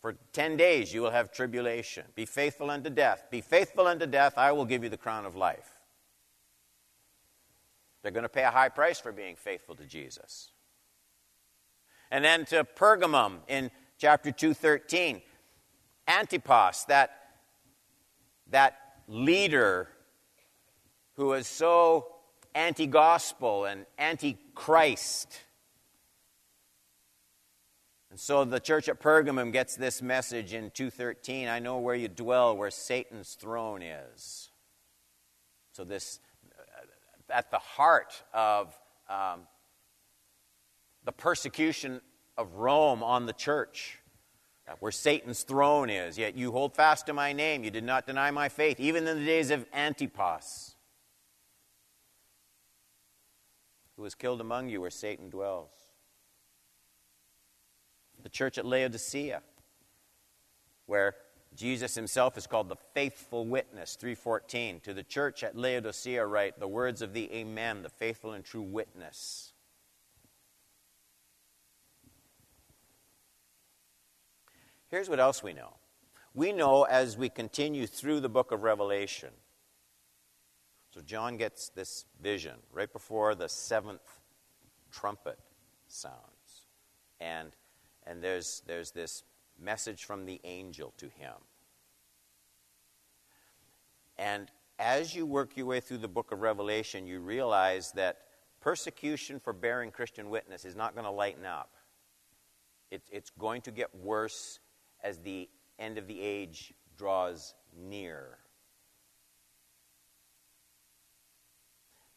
For 0.02 0.16
10 0.34 0.58
days 0.58 0.94
you 0.94 1.02
will 1.02 1.12
have 1.12 1.32
tribulation. 1.32 2.06
Be 2.16 2.26
faithful 2.26 2.70
unto 2.70 2.90
death. 2.90 3.26
Be 3.30 3.42
faithful 3.42 3.88
unto 3.88 4.06
death, 4.06 4.38
I 4.38 4.52
will 4.52 4.66
give 4.66 4.84
you 4.84 4.90
the 4.90 4.98
crown 4.98 5.26
of 5.26 5.36
life. 5.36 5.70
They're 8.02 8.12
going 8.12 8.24
to 8.24 8.30
pay 8.30 8.44
a 8.44 8.52
high 8.52 8.70
price 8.70 9.00
for 9.00 9.12
being 9.12 9.36
faithful 9.36 9.76
to 9.76 9.84
Jesus. 9.84 10.52
And 12.12 12.24
then 12.24 12.46
to 12.46 12.64
Pergamum 12.64 13.40
in 13.48 13.72
chapter 13.98 14.32
213. 14.32 15.22
Antipas, 16.08 16.86
that, 16.86 17.12
that 18.50 18.78
leader 19.08 19.90
who 21.16 21.28
was 21.28 21.46
so 21.46 22.08
anti 22.56 22.88
gospel 22.88 23.66
and 23.66 23.86
anti 23.98 24.38
Christ. 24.56 25.40
And 28.10 28.20
so 28.20 28.44
the 28.44 28.60
church 28.60 28.90
at 28.90 29.00
Pergamum 29.00 29.52
gets 29.52 29.76
this 29.76 30.02
message 30.02 30.54
in 30.54 30.72
213 30.72 31.48
I 31.48 31.60
know 31.60 31.78
where 31.78 31.96
you 31.96 32.08
dwell, 32.08 32.58
where 32.58 32.72
Satan's 32.72 33.36
throne 33.36 33.82
is. 33.82 34.50
So, 35.74 35.84
this, 35.84 36.20
uh, 36.58 37.34
at 37.34 37.52
the 37.52 37.60
heart 37.60 38.24
of 38.34 38.74
um, 39.10 39.42
the 41.06 41.12
persecution 41.12 42.02
of 42.38 42.56
Rome 42.56 43.04
on 43.04 43.28
the 43.28 43.34
church, 43.34 44.00
where 44.80 44.92
Satan's 44.92 45.44
throne 45.44 45.90
is. 45.90 46.18
Yet 46.18 46.36
you 46.36 46.52
hold 46.52 46.76
fast 46.76 47.08
to 47.08 47.14
my 47.14 47.34
name. 47.34 47.64
You 47.64 47.72
did 47.72 47.84
not 47.84 48.06
deny 48.06 48.32
my 48.32 48.50
faith, 48.50 48.80
even 48.80 49.08
in 49.08 49.18
the 49.18 49.26
days 49.26 49.50
of 49.52 49.66
Antipas, 49.74 50.76
who 53.96 54.04
was 54.04 54.16
killed 54.16 54.42
among 54.42 54.70
you 54.70 54.82
where 54.82 54.92
Satan 54.92 55.30
dwells. 55.30 55.72
The 58.30 58.34
church 58.34 58.60
at 58.60 58.66
Laodicea, 58.68 59.42
where 60.86 61.16
Jesus 61.56 61.96
himself 61.96 62.38
is 62.38 62.46
called 62.46 62.70
the 62.70 62.76
faithful 62.94 63.44
witness 63.44 63.96
314 63.96 64.82
to 64.82 64.94
the 64.94 65.02
church 65.02 65.44
at 65.44 65.58
Laodicea 65.58 66.24
write 66.24 66.60
the 66.60 66.68
words 66.68 67.02
of 67.02 67.14
the 67.14 67.34
amen 67.34 67.82
the 67.82 67.90
faithful 67.90 68.34
and 68.34 68.46
true 68.46 68.62
witness 68.62 69.54
Here's 74.90 75.10
what 75.10 75.20
else 75.20 75.42
we 75.42 75.54
know 75.54 75.78
we 76.36 76.54
know 76.54 76.84
as 76.84 77.18
we 77.18 77.30
continue 77.30 77.88
through 77.88 78.20
the 78.20 78.30
book 78.30 78.52
of 78.52 78.62
Revelation. 78.62 79.30
So 80.94 81.02
John 81.02 81.38
gets 81.38 81.70
this 81.70 82.06
vision 82.22 82.58
right 82.72 82.94
before 82.94 83.34
the 83.34 83.50
seventh 83.50 84.20
trumpet 84.92 85.40
sounds. 85.88 86.68
And, 87.20 87.56
and 88.06 88.24
there's, 88.24 88.62
there's 88.66 88.92
this 88.92 89.24
message 89.60 90.06
from 90.06 90.26
the 90.26 90.40
angel 90.44 90.94
to 90.98 91.06
him. 91.06 91.34
And 94.18 94.52
as 94.78 95.16
you 95.16 95.26
work 95.26 95.56
your 95.56 95.66
way 95.66 95.80
through 95.80 96.00
the 96.00 96.08
book 96.08 96.32
of 96.32 96.42
Revelation, 96.42 97.08
you 97.08 97.20
realize 97.20 97.92
that 97.94 98.18
persecution 98.62 99.40
for 99.40 99.54
bearing 99.54 99.92
Christian 99.92 100.30
witness 100.30 100.66
is 100.66 100.76
not 100.76 100.94
going 100.94 101.06
to 101.06 101.12
lighten 101.12 101.46
up. 101.46 101.72
It, 102.92 103.02
it's 103.12 103.30
going 103.30 103.62
to 103.62 103.72
get 103.72 103.94
worse 103.96 104.60
as 105.04 105.20
the 105.20 105.50
end 105.78 105.98
of 105.98 106.08
the 106.08 106.20
age 106.20 106.74
draws 106.98 107.54
near. 107.78 108.40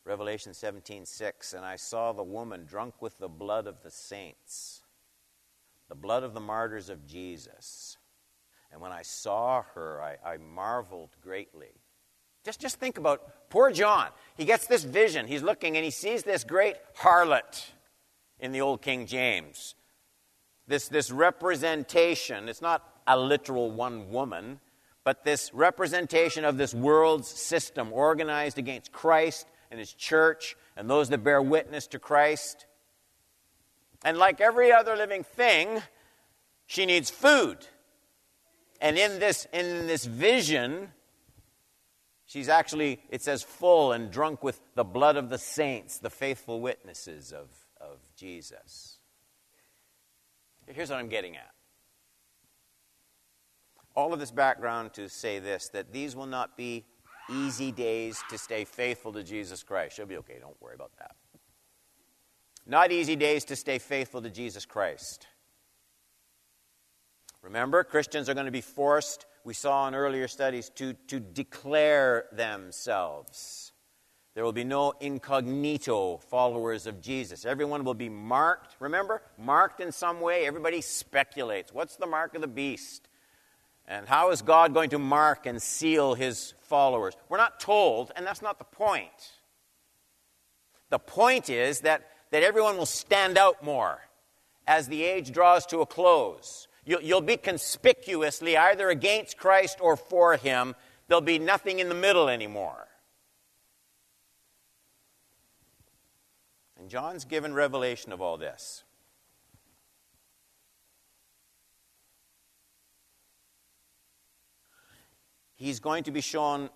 Revelation 0.04 0.52
17:6 0.52 1.54
and 1.54 1.64
I 1.64 1.76
saw 1.76 2.12
the 2.12 2.24
woman 2.24 2.64
drunk 2.64 3.00
with 3.00 3.18
the 3.18 3.28
blood 3.28 3.68
of 3.68 3.82
the 3.82 3.90
saints 3.90 4.81
the 5.92 5.96
blood 5.96 6.22
of 6.22 6.32
the 6.32 6.40
martyrs 6.40 6.88
of 6.88 7.06
Jesus. 7.06 7.98
And 8.70 8.80
when 8.80 8.92
I 8.92 9.02
saw 9.02 9.60
her 9.74 10.00
I, 10.00 10.16
I 10.26 10.36
marveled 10.38 11.10
greatly. 11.20 11.82
Just 12.46 12.62
just 12.62 12.80
think 12.80 12.96
about 12.96 13.50
poor 13.50 13.70
John. 13.70 14.08
He 14.34 14.46
gets 14.46 14.66
this 14.66 14.84
vision. 14.84 15.26
He's 15.26 15.42
looking 15.42 15.76
and 15.76 15.84
he 15.84 15.90
sees 15.90 16.22
this 16.22 16.44
great 16.44 16.76
harlot 16.96 17.66
in 18.40 18.52
the 18.52 18.62
old 18.62 18.80
King 18.80 19.04
James. 19.04 19.74
This, 20.66 20.88
this 20.88 21.10
representation, 21.10 22.48
it's 22.48 22.62
not 22.62 22.88
a 23.06 23.18
literal 23.18 23.70
one 23.70 24.08
woman, 24.10 24.60
but 25.04 25.24
this 25.24 25.52
representation 25.52 26.46
of 26.46 26.56
this 26.56 26.72
world's 26.72 27.28
system 27.28 27.92
organized 27.92 28.56
against 28.56 28.92
Christ 28.92 29.46
and 29.70 29.78
his 29.78 29.92
church 29.92 30.56
and 30.74 30.88
those 30.88 31.10
that 31.10 31.22
bear 31.22 31.42
witness 31.42 31.86
to 31.88 31.98
Christ. 31.98 32.64
And 34.04 34.18
like 34.18 34.40
every 34.40 34.72
other 34.72 34.96
living 34.96 35.24
thing, 35.24 35.82
she 36.66 36.86
needs 36.86 37.10
food. 37.10 37.58
And 38.80 38.98
in 38.98 39.20
this, 39.20 39.46
in 39.52 39.86
this 39.86 40.04
vision, 40.04 40.88
she's 42.26 42.48
actually, 42.48 43.00
it 43.10 43.22
says, 43.22 43.42
full 43.42 43.92
and 43.92 44.10
drunk 44.10 44.42
with 44.42 44.60
the 44.74 44.84
blood 44.84 45.16
of 45.16 45.28
the 45.28 45.38
saints, 45.38 45.98
the 45.98 46.10
faithful 46.10 46.60
witnesses 46.60 47.32
of, 47.32 47.48
of 47.80 47.98
Jesus. 48.16 48.98
Here's 50.66 50.90
what 50.90 50.98
I'm 50.98 51.08
getting 51.08 51.36
at. 51.36 51.50
All 53.94 54.12
of 54.12 54.20
this 54.20 54.30
background 54.30 54.94
to 54.94 55.08
say 55.08 55.38
this 55.38 55.68
that 55.68 55.92
these 55.92 56.16
will 56.16 56.26
not 56.26 56.56
be 56.56 56.86
easy 57.30 57.70
days 57.70 58.18
to 58.30 58.38
stay 58.38 58.64
faithful 58.64 59.12
to 59.12 59.22
Jesus 59.22 59.62
Christ. 59.62 59.98
You'll 59.98 60.06
be 60.06 60.16
okay, 60.18 60.38
don't 60.40 60.60
worry 60.60 60.74
about 60.74 60.92
that. 60.98 61.14
Not 62.66 62.92
easy 62.92 63.16
days 63.16 63.44
to 63.46 63.56
stay 63.56 63.78
faithful 63.78 64.22
to 64.22 64.30
Jesus 64.30 64.64
Christ. 64.64 65.26
Remember, 67.42 67.82
Christians 67.82 68.28
are 68.28 68.34
going 68.34 68.46
to 68.46 68.52
be 68.52 68.60
forced, 68.60 69.26
we 69.44 69.54
saw 69.54 69.88
in 69.88 69.94
earlier 69.94 70.28
studies, 70.28 70.70
to, 70.76 70.92
to 71.08 71.18
declare 71.18 72.26
themselves. 72.32 73.72
There 74.34 74.44
will 74.44 74.52
be 74.52 74.64
no 74.64 74.92
incognito 75.00 76.18
followers 76.18 76.86
of 76.86 77.02
Jesus. 77.02 77.44
Everyone 77.44 77.84
will 77.84 77.94
be 77.94 78.08
marked. 78.08 78.76
Remember? 78.78 79.22
Marked 79.36 79.80
in 79.80 79.92
some 79.92 80.20
way. 80.20 80.46
Everybody 80.46 80.80
speculates. 80.80 81.74
What's 81.74 81.96
the 81.96 82.06
mark 82.06 82.34
of 82.34 82.40
the 82.40 82.46
beast? 82.46 83.08
And 83.86 84.08
how 84.08 84.30
is 84.30 84.40
God 84.40 84.72
going 84.72 84.90
to 84.90 84.98
mark 84.98 85.44
and 85.44 85.60
seal 85.60 86.14
his 86.14 86.54
followers? 86.62 87.14
We're 87.28 87.36
not 87.36 87.60
told, 87.60 88.12
and 88.16 88.24
that's 88.24 88.40
not 88.40 88.58
the 88.58 88.64
point. 88.64 89.32
The 90.88 90.98
point 90.98 91.50
is 91.50 91.80
that, 91.80 92.08
that 92.32 92.42
everyone 92.42 92.78
will 92.78 92.86
stand 92.86 93.38
out 93.38 93.62
more 93.62 94.00
as 94.66 94.88
the 94.88 95.04
age 95.04 95.30
draws 95.32 95.66
to 95.66 95.80
a 95.80 95.86
close. 95.86 96.66
You'll, 96.84 97.20
be 97.20 97.36
conspicuously 97.36 98.56
either 98.56 98.88
against 98.88 99.36
Christ 99.36 99.78
or 99.80 99.96
for 99.96 100.36
him. 100.36 100.74
There'll 101.06 101.20
be 101.20 101.38
nothing 101.38 101.78
in 101.78 101.88
the 101.88 101.94
middle 101.94 102.28
anymore. 102.28 102.88
And 106.78 106.88
John's 106.88 107.24
given 107.24 107.54
revelation 107.54 108.12
of 108.12 108.20
all 108.20 108.38
this. 108.38 108.82
He's 115.54 115.78
going 115.78 116.04
to 116.04 116.10
be 116.10 116.22
shown 116.22 116.70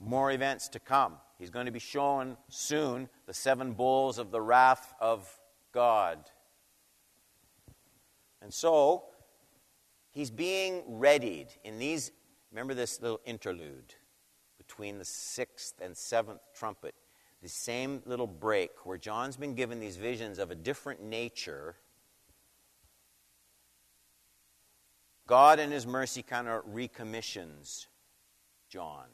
more 0.00 0.32
events 0.32 0.68
to 0.70 0.80
come. 0.80 1.18
He's 1.44 1.50
going 1.50 1.66
to 1.66 1.72
be 1.72 1.78
shown 1.78 2.38
soon 2.48 3.06
the 3.26 3.34
seven 3.34 3.74
bowls 3.74 4.16
of 4.16 4.30
the 4.30 4.40
wrath 4.40 4.94
of 4.98 5.30
God. 5.72 6.18
And 8.40 8.50
so, 8.50 9.04
he's 10.10 10.30
being 10.30 10.84
readied 10.88 11.48
in 11.62 11.78
these. 11.78 12.12
Remember 12.50 12.72
this 12.72 13.02
little 13.02 13.20
interlude 13.26 13.92
between 14.56 14.96
the 14.96 15.04
sixth 15.04 15.74
and 15.82 15.94
seventh 15.94 16.40
trumpet, 16.54 16.94
the 17.42 17.48
same 17.50 18.00
little 18.06 18.26
break 18.26 18.86
where 18.86 18.96
John's 18.96 19.36
been 19.36 19.54
given 19.54 19.80
these 19.80 19.98
visions 19.98 20.38
of 20.38 20.50
a 20.50 20.54
different 20.54 21.02
nature. 21.02 21.76
God, 25.26 25.60
in 25.60 25.70
His 25.70 25.86
mercy, 25.86 26.22
kind 26.22 26.48
of 26.48 26.62
recommissions 26.64 27.88
John. 28.70 29.08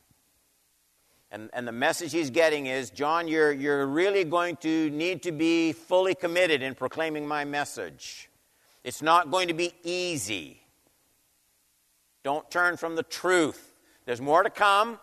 And, 1.33 1.49
and 1.53 1.67
the 1.67 1.73
message 1.73 2.13
he's 2.13 2.31
getting 2.31 2.67
is 2.67 2.91
John, 2.91 3.29
you're, 3.29 3.53
you're 3.53 3.87
really 3.87 4.25
going 4.25 4.57
to 4.59 4.91
need 4.91 5.23
to 5.23 5.33
be 5.33 5.73
fully 5.73 6.15
committed 6.15 6.63
in 6.63 6.75
proclaiming 6.75 7.27
my 7.27 7.45
message. 7.45 8.29
It's 8.83 9.01
not 9.01 9.31
going 9.31 9.49
to 9.49 9.55
be 9.55 9.73
easy. 9.85 10.61
Don't 12.25 12.51
turn 12.51 12.77
from 12.77 12.97
the 12.97 13.03
truth. 13.03 13.75
There's 14.07 14.21
more 14.21 14.43
to 14.43 14.51
come. 14.51 14.99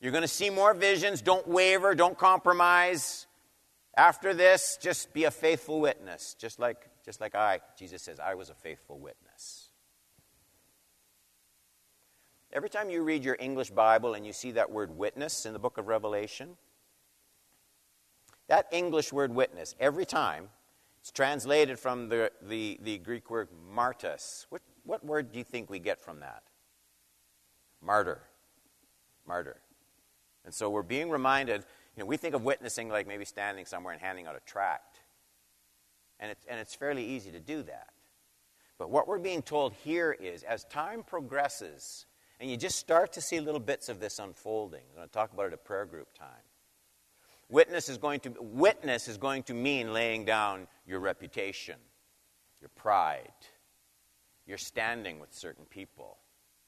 You're 0.00 0.12
going 0.12 0.22
to 0.22 0.28
see 0.28 0.50
more 0.50 0.74
visions. 0.74 1.22
Don't 1.22 1.48
waver. 1.48 1.94
Don't 1.94 2.16
compromise. 2.16 3.26
After 3.96 4.34
this, 4.34 4.78
just 4.80 5.12
be 5.12 5.24
a 5.24 5.30
faithful 5.30 5.80
witness, 5.80 6.34
just 6.38 6.58
like, 6.58 6.88
just 7.04 7.20
like 7.20 7.34
I, 7.34 7.60
Jesus 7.78 8.02
says, 8.02 8.18
I 8.18 8.34
was 8.34 8.50
a 8.50 8.54
faithful 8.54 8.98
witness. 8.98 9.63
Every 12.54 12.68
time 12.70 12.88
you 12.88 13.02
read 13.02 13.24
your 13.24 13.36
English 13.40 13.70
Bible 13.70 14.14
and 14.14 14.24
you 14.24 14.32
see 14.32 14.52
that 14.52 14.70
word 14.70 14.96
witness 14.96 15.44
in 15.44 15.52
the 15.52 15.58
book 15.58 15.76
of 15.76 15.88
Revelation, 15.88 16.56
that 18.46 18.68
English 18.70 19.12
word 19.12 19.34
witness, 19.34 19.74
every 19.80 20.06
time, 20.06 20.50
it's 21.00 21.10
translated 21.10 21.80
from 21.80 22.08
the, 22.08 22.30
the, 22.40 22.78
the 22.80 22.98
Greek 22.98 23.28
word 23.28 23.48
martus. 23.74 24.46
What, 24.50 24.62
what 24.84 25.04
word 25.04 25.32
do 25.32 25.38
you 25.38 25.44
think 25.44 25.68
we 25.68 25.80
get 25.80 26.00
from 26.00 26.20
that? 26.20 26.44
Martyr. 27.82 28.22
Martyr. 29.26 29.56
And 30.44 30.54
so 30.54 30.70
we're 30.70 30.82
being 30.82 31.10
reminded, 31.10 31.64
you 31.96 32.02
know, 32.02 32.06
we 32.06 32.16
think 32.16 32.36
of 32.36 32.44
witnessing 32.44 32.88
like 32.88 33.08
maybe 33.08 33.24
standing 33.24 33.66
somewhere 33.66 33.92
and 33.92 34.00
handing 34.00 34.26
out 34.26 34.36
a 34.36 34.40
tract. 34.48 35.00
And 36.20 36.30
it's, 36.30 36.46
and 36.48 36.60
it's 36.60 36.74
fairly 36.74 37.04
easy 37.04 37.32
to 37.32 37.40
do 37.40 37.64
that. 37.64 37.88
But 38.78 38.90
what 38.90 39.08
we're 39.08 39.18
being 39.18 39.42
told 39.42 39.72
here 39.72 40.12
is 40.12 40.44
as 40.44 40.64
time 40.64 41.02
progresses, 41.02 42.06
and 42.44 42.50
you 42.50 42.58
just 42.58 42.78
start 42.78 43.10
to 43.14 43.22
see 43.22 43.40
little 43.40 43.58
bits 43.58 43.88
of 43.88 44.00
this 44.00 44.18
unfolding. 44.18 44.82
I'm 44.90 44.96
going 44.96 45.08
to 45.08 45.14
talk 45.14 45.32
about 45.32 45.46
it 45.46 45.54
at 45.54 45.64
prayer 45.64 45.86
group 45.86 46.08
time. 46.12 46.28
Witness 47.48 47.88
is 47.88 47.96
going 47.96 48.20
to, 48.20 48.34
witness 48.38 49.08
is 49.08 49.16
going 49.16 49.44
to 49.44 49.54
mean 49.54 49.94
laying 49.94 50.26
down 50.26 50.66
your 50.86 51.00
reputation, 51.00 51.76
your 52.60 52.68
pride, 52.76 53.32
your 54.46 54.58
standing 54.58 55.18
with 55.18 55.32
certain 55.32 55.64
people, 55.64 56.18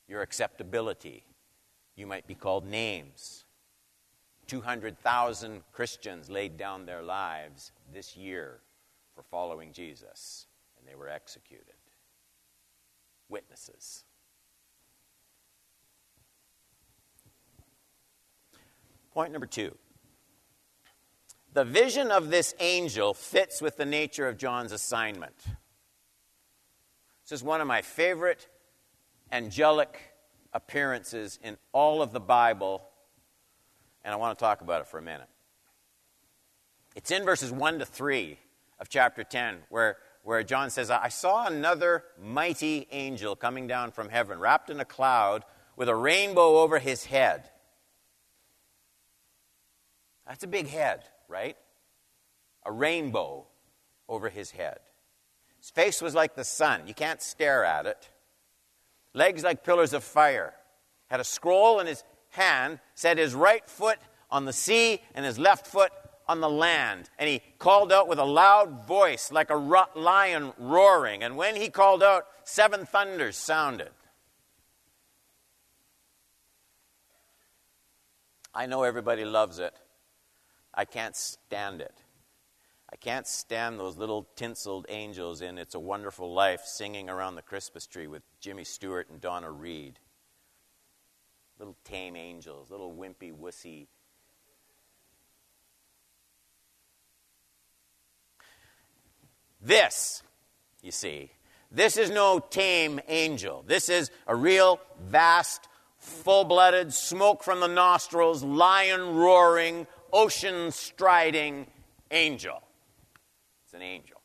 your 0.08 0.22
acceptability. 0.22 1.26
You 1.94 2.06
might 2.06 2.26
be 2.26 2.34
called 2.34 2.66
names. 2.66 3.44
200,000 4.46 5.62
Christians 5.72 6.30
laid 6.30 6.56
down 6.56 6.86
their 6.86 7.02
lives 7.02 7.72
this 7.92 8.16
year 8.16 8.60
for 9.14 9.22
following 9.22 9.72
Jesus, 9.72 10.46
and 10.78 10.88
they 10.88 10.94
were 10.94 11.10
executed. 11.10 11.74
Witnesses. 13.28 14.05
Point 19.16 19.32
number 19.32 19.46
two. 19.46 19.74
The 21.54 21.64
vision 21.64 22.10
of 22.10 22.28
this 22.28 22.54
angel 22.60 23.14
fits 23.14 23.62
with 23.62 23.78
the 23.78 23.86
nature 23.86 24.28
of 24.28 24.36
John's 24.36 24.72
assignment. 24.72 25.32
This 27.24 27.32
is 27.32 27.42
one 27.42 27.62
of 27.62 27.66
my 27.66 27.80
favorite 27.80 28.46
angelic 29.32 29.98
appearances 30.52 31.38
in 31.42 31.56
all 31.72 32.02
of 32.02 32.12
the 32.12 32.20
Bible, 32.20 32.82
and 34.04 34.12
I 34.12 34.18
want 34.18 34.38
to 34.38 34.44
talk 34.44 34.60
about 34.60 34.82
it 34.82 34.86
for 34.86 34.98
a 34.98 35.02
minute. 35.02 35.30
It's 36.94 37.10
in 37.10 37.24
verses 37.24 37.50
1 37.50 37.78
to 37.78 37.86
3 37.86 38.38
of 38.80 38.90
chapter 38.90 39.24
10, 39.24 39.60
where, 39.70 39.96
where 40.24 40.42
John 40.42 40.68
says, 40.68 40.90
I 40.90 41.08
saw 41.08 41.46
another 41.46 42.04
mighty 42.22 42.86
angel 42.90 43.34
coming 43.34 43.66
down 43.66 43.92
from 43.92 44.10
heaven, 44.10 44.38
wrapped 44.38 44.68
in 44.68 44.78
a 44.78 44.84
cloud, 44.84 45.42
with 45.74 45.88
a 45.88 45.96
rainbow 45.96 46.58
over 46.58 46.78
his 46.78 47.06
head. 47.06 47.48
That's 50.26 50.44
a 50.44 50.48
big 50.48 50.68
head, 50.68 51.04
right? 51.28 51.56
A 52.64 52.72
rainbow 52.72 53.46
over 54.08 54.28
his 54.28 54.50
head. 54.50 54.78
His 55.58 55.70
face 55.70 56.02
was 56.02 56.14
like 56.14 56.34
the 56.34 56.44
sun. 56.44 56.86
You 56.86 56.94
can't 56.94 57.22
stare 57.22 57.64
at 57.64 57.86
it. 57.86 58.10
Legs 59.14 59.42
like 59.42 59.64
pillars 59.64 59.92
of 59.92 60.04
fire. 60.04 60.54
Had 61.08 61.20
a 61.20 61.24
scroll 61.24 61.80
in 61.80 61.86
his 61.86 62.04
hand, 62.30 62.80
set 62.94 63.18
his 63.18 63.34
right 63.34 63.68
foot 63.68 63.98
on 64.30 64.44
the 64.44 64.52
sea 64.52 65.00
and 65.14 65.24
his 65.24 65.38
left 65.38 65.66
foot 65.66 65.92
on 66.28 66.40
the 66.40 66.48
land. 66.48 67.08
And 67.18 67.28
he 67.28 67.40
called 67.58 67.92
out 67.92 68.08
with 68.08 68.18
a 68.18 68.24
loud 68.24 68.86
voice, 68.86 69.30
like 69.30 69.50
a 69.50 69.56
lion 69.56 70.52
roaring. 70.58 71.22
And 71.22 71.36
when 71.36 71.56
he 71.56 71.68
called 71.68 72.02
out, 72.02 72.26
seven 72.44 72.84
thunders 72.84 73.36
sounded. 73.36 73.90
I 78.52 78.66
know 78.66 78.82
everybody 78.82 79.24
loves 79.24 79.58
it. 79.58 79.74
I 80.76 80.84
can't 80.84 81.16
stand 81.16 81.80
it. 81.80 82.02
I 82.92 82.96
can't 82.96 83.26
stand 83.26 83.80
those 83.80 83.96
little 83.96 84.28
tinseled 84.36 84.86
angels 84.88 85.40
in 85.40 85.58
It's 85.58 85.74
a 85.74 85.80
Wonderful 85.80 86.32
Life 86.32 86.62
singing 86.64 87.10
around 87.10 87.34
the 87.34 87.42
Christmas 87.42 87.86
tree 87.86 88.06
with 88.06 88.22
Jimmy 88.40 88.64
Stewart 88.64 89.08
and 89.10 89.20
Donna 89.20 89.50
Reed. 89.50 89.98
Little 91.58 91.76
tame 91.84 92.14
angels, 92.14 92.70
little 92.70 92.94
wimpy, 92.94 93.32
wussy. 93.34 93.86
This, 99.60 100.22
you 100.82 100.92
see, 100.92 101.32
this 101.72 101.96
is 101.96 102.10
no 102.10 102.38
tame 102.38 103.00
angel. 103.08 103.64
This 103.66 103.88
is 103.88 104.10
a 104.26 104.36
real, 104.36 104.78
vast, 105.08 105.66
full 105.98 106.44
blooded, 106.44 106.94
smoke 106.94 107.42
from 107.42 107.60
the 107.60 107.66
nostrils, 107.66 108.44
lion 108.44 109.16
roaring, 109.16 109.88
ocean 110.12 110.70
striding 110.70 111.66
angel. 112.10 112.62
It's 113.64 113.74
an 113.74 113.82
angel. 113.82 114.20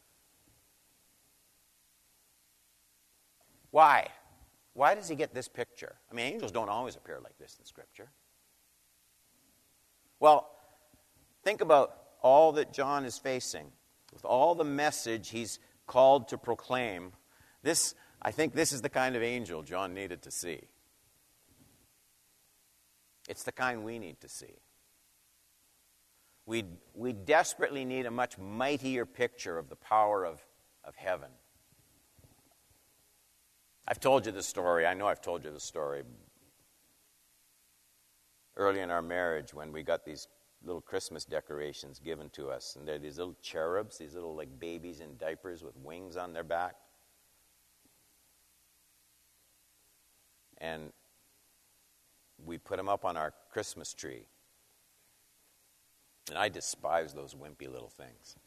Why? 3.71 4.07
Why 4.73 4.95
does 4.95 5.07
he 5.07 5.15
get 5.15 5.33
this 5.33 5.47
picture? 5.47 5.95
I 6.09 6.13
mean, 6.13 6.33
angels 6.33 6.51
don't 6.51 6.69
always 6.69 6.95
appear 6.95 7.19
like 7.23 7.37
this 7.37 7.57
in 7.59 7.65
Scripture. 7.65 8.09
Well, 10.19 10.49
think 11.43 11.61
about 11.61 11.95
all 12.21 12.51
that 12.53 12.71
John 12.71 13.05
is 13.05 13.17
facing, 13.17 13.71
with 14.13 14.23
all 14.23 14.55
the 14.55 14.63
message 14.63 15.29
he's 15.29 15.59
called 15.87 16.27
to 16.29 16.37
proclaim. 16.37 17.13
This, 17.63 17.95
I 18.21 18.31
think, 18.31 18.53
this 18.53 18.71
is 18.71 18.81
the 18.81 18.89
kind 18.89 19.15
of 19.15 19.23
angel 19.23 19.63
John 19.63 19.93
needed 19.93 20.21
to 20.23 20.31
see. 20.31 20.61
It's 23.27 23.43
the 23.43 23.51
kind 23.51 23.83
we 23.83 23.99
need 23.99 24.19
to 24.21 24.29
see. 24.29 24.59
We, 26.45 26.65
we 26.93 27.13
desperately 27.13 27.85
need 27.85 28.05
a 28.05 28.11
much 28.11 28.37
mightier 28.37 29.05
picture 29.05 29.57
of 29.57 29.69
the 29.69 29.75
power 29.75 30.25
of, 30.25 30.43
of 30.83 30.95
heaven. 30.95 31.29
I've 33.87 33.99
told 33.99 34.25
you 34.25 34.31
the 34.31 34.43
story. 34.43 34.85
I 34.85 34.93
know 34.93 35.07
I've 35.07 35.21
told 35.21 35.43
you 35.43 35.51
the 35.51 35.59
story. 35.59 36.03
Early 38.55 38.81
in 38.81 38.89
our 38.89 39.01
marriage, 39.01 39.53
when 39.53 39.71
we 39.71 39.83
got 39.83 40.05
these 40.05 40.27
little 40.63 40.81
Christmas 40.81 41.25
decorations 41.25 41.99
given 41.99 42.29
to 42.31 42.49
us, 42.49 42.75
and 42.77 42.87
they're 42.87 42.99
these 42.99 43.17
little 43.17 43.35
cherubs, 43.41 43.97
these 43.97 44.13
little 44.13 44.35
like 44.35 44.59
babies 44.59 44.99
in 44.99 45.17
diapers 45.17 45.63
with 45.63 45.75
wings 45.77 46.17
on 46.17 46.33
their 46.33 46.43
back. 46.43 46.75
And 50.59 50.91
we 52.45 52.57
put 52.57 52.77
them 52.77 52.89
up 52.89 53.03
on 53.03 53.17
our 53.17 53.33
Christmas 53.51 53.93
tree. 53.93 54.25
And 56.31 56.37
I 56.37 56.47
despise 56.47 57.13
those 57.13 57.35
wimpy 57.35 57.69
little 57.69 57.89
things. 57.89 58.37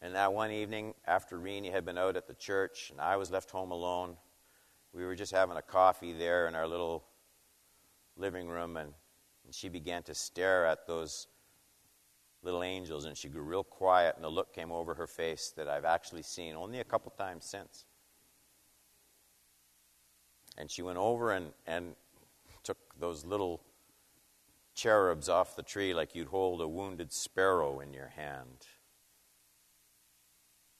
And 0.00 0.14
that 0.14 0.32
one 0.32 0.52
evening, 0.52 0.94
after 1.04 1.36
Renee 1.36 1.70
had 1.70 1.84
been 1.84 1.98
out 1.98 2.16
at 2.16 2.28
the 2.28 2.34
church 2.34 2.90
and 2.92 3.00
I 3.00 3.16
was 3.16 3.32
left 3.32 3.50
home 3.50 3.72
alone, 3.72 4.16
we 4.92 5.04
were 5.04 5.16
just 5.16 5.32
having 5.32 5.56
a 5.56 5.62
coffee 5.62 6.12
there 6.12 6.46
in 6.46 6.54
our 6.54 6.68
little 6.68 7.02
living 8.16 8.46
room, 8.48 8.76
and, 8.76 8.92
and 9.44 9.52
she 9.52 9.68
began 9.68 10.04
to 10.04 10.14
stare 10.14 10.64
at 10.64 10.86
those 10.86 11.26
little 12.44 12.62
angels, 12.62 13.04
and 13.04 13.16
she 13.16 13.28
grew 13.28 13.42
real 13.42 13.64
quiet, 13.64 14.14
and 14.14 14.24
a 14.24 14.28
look 14.28 14.54
came 14.54 14.70
over 14.70 14.94
her 14.94 15.08
face 15.08 15.52
that 15.56 15.66
I've 15.66 15.84
actually 15.84 16.22
seen 16.22 16.54
only 16.54 16.78
a 16.78 16.84
couple 16.84 17.10
times 17.18 17.46
since. 17.46 17.84
And 20.56 20.70
she 20.70 20.82
went 20.82 20.98
over 20.98 21.32
and, 21.32 21.52
and 21.66 21.96
took 22.62 22.78
those 23.00 23.24
little 23.24 23.60
cherubs 24.74 25.28
off 25.28 25.56
the 25.56 25.62
tree 25.62 25.94
like 25.94 26.14
you'd 26.14 26.28
hold 26.28 26.60
a 26.60 26.68
wounded 26.68 27.12
sparrow 27.12 27.80
in 27.80 27.92
your 27.92 28.08
hand. 28.08 28.66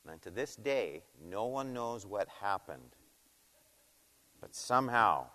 And 0.08 0.20
to 0.22 0.30
this 0.30 0.56
day, 0.56 1.02
no 1.24 1.46
one 1.46 1.72
knows 1.72 2.04
what 2.04 2.28
happened. 2.40 2.96
But 4.40 4.54
somehow, 4.54 5.26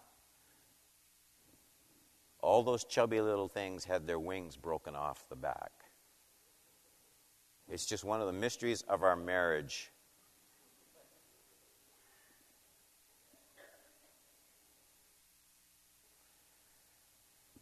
all 2.42 2.64
those 2.64 2.84
chubby 2.84 3.22
little 3.22 3.48
things 3.48 3.86
had 3.86 4.06
their 4.06 4.20
wings 4.20 4.58
broken 4.58 4.96
off 4.96 5.28
the 5.30 5.36
back. 5.36 5.72
It's 7.70 7.86
just 7.86 8.04
one 8.04 8.22
of 8.22 8.28
the 8.28 8.34
mysteries 8.34 8.82
of 8.84 9.04
our 9.04 9.16
marriage. 9.16 9.92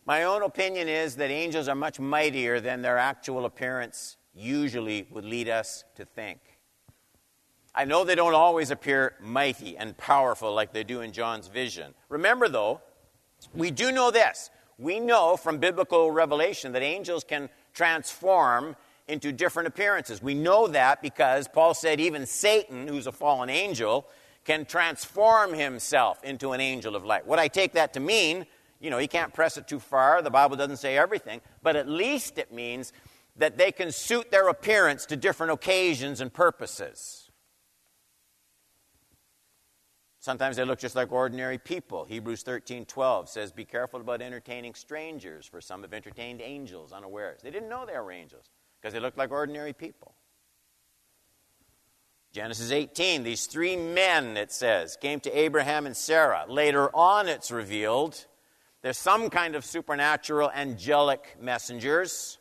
My 0.08 0.24
own 0.24 0.44
opinion 0.44 0.88
is 0.88 1.16
that 1.16 1.32
angels 1.32 1.68
are 1.68 1.76
much 1.76 2.00
mightier 2.00 2.60
than 2.60 2.84
their 2.84 3.00
actual 3.00 3.46
appearance 3.46 4.18
usually 4.36 5.08
would 5.10 5.26
lead 5.26 5.50
us 5.50 5.84
to 5.96 6.06
think. 6.06 6.40
I 7.74 7.86
know 7.86 8.04
they 8.04 8.14
don't 8.14 8.36
always 8.36 8.70
appear 8.70 9.16
mighty 9.20 9.76
and 9.78 9.98
powerful 9.98 10.54
like 10.54 10.74
they 10.74 10.84
do 10.84 11.02
in 11.02 11.12
John's 11.12 11.48
vision. 11.48 11.96
Remember, 12.08 12.48
though, 12.48 12.82
we 13.54 13.72
do 13.72 13.92
know 13.92 14.12
this. 14.12 14.52
We 14.78 15.00
know 15.00 15.38
from 15.38 15.58
biblical 15.58 16.12
revelation 16.12 16.72
that 16.74 16.84
angels 16.84 17.24
can 17.24 17.50
transform 17.74 18.76
into 19.08 19.32
different 19.32 19.68
appearances. 19.68 20.22
We 20.22 20.36
know 20.36 20.68
that 20.68 21.02
because 21.02 21.48
Paul 21.48 21.74
said 21.74 22.00
even 22.00 22.28
Satan, 22.28 22.88
who's 22.88 23.08
a 23.08 23.12
fallen 23.12 23.50
angel, 23.50 24.08
can 24.44 24.66
transform 24.66 25.54
himself 25.54 26.24
into 26.24 26.52
an 26.52 26.62
angel 26.62 26.96
of 26.96 27.04
light. 27.04 27.26
What 27.26 27.40
I 27.40 27.48
take 27.48 27.74
that 27.74 27.94
to 27.94 28.00
mean, 28.00 28.46
you 28.86 28.92
know, 28.92 29.00
you 29.00 29.08
can't 29.08 29.34
press 29.34 29.58
it 29.58 29.68
too 29.68 29.80
far. 29.80 30.22
The 30.22 30.30
Bible 30.30 30.58
doesn't 30.58 30.78
say 30.78 30.96
everything, 30.96 31.42
but 31.64 31.76
at 31.76 31.90
least 31.90 32.38
it 32.38 32.54
means 32.54 32.94
that 33.36 33.58
they 33.58 33.72
can 33.72 33.92
suit 33.92 34.30
their 34.30 34.48
appearance 34.48 35.08
to 35.08 35.16
different 35.16 35.52
occasions 35.52 36.22
and 36.22 36.32
purposes. 36.32 37.32
Sometimes 40.20 40.56
they 40.56 40.66
look 40.66 40.78
just 40.78 40.96
like 40.96 41.12
ordinary 41.12 41.58
people. 41.58 42.06
Hebrews 42.06 42.44
13 42.44 42.86
12 42.86 43.28
says, 43.28 43.52
Be 43.52 43.66
careful 43.66 44.02
about 44.02 44.22
entertaining 44.22 44.76
strangers, 44.76 45.48
for 45.48 45.62
some 45.62 45.82
have 45.82 45.94
entertained 45.94 46.40
angels 46.40 46.94
unawares. 46.94 47.42
They 47.42 47.50
didn't 47.50 47.70
know 47.70 47.88
they 47.88 47.98
were 47.98 48.12
angels 48.12 48.52
because 48.80 48.94
they 48.94 49.00
looked 49.00 49.18
like 49.18 49.32
ordinary 49.32 49.74
people. 49.74 50.14
Genesis 52.34 52.70
18, 52.70 53.24
these 53.24 53.48
three 53.48 53.78
men, 53.78 54.38
it 54.38 54.52
says, 54.52 54.96
came 54.96 55.20
to 55.22 55.32
Abraham 55.36 55.88
and 55.88 55.98
Sarah. 55.98 56.46
Later 56.48 56.96
on, 56.96 57.28
it's 57.28 57.50
revealed 57.50 58.28
there's 58.86 59.00
some 59.00 59.32
kind 59.32 59.56
of 59.56 59.66
supernatural 59.66 60.52
angelic 60.54 61.38
messengers. 61.42 62.38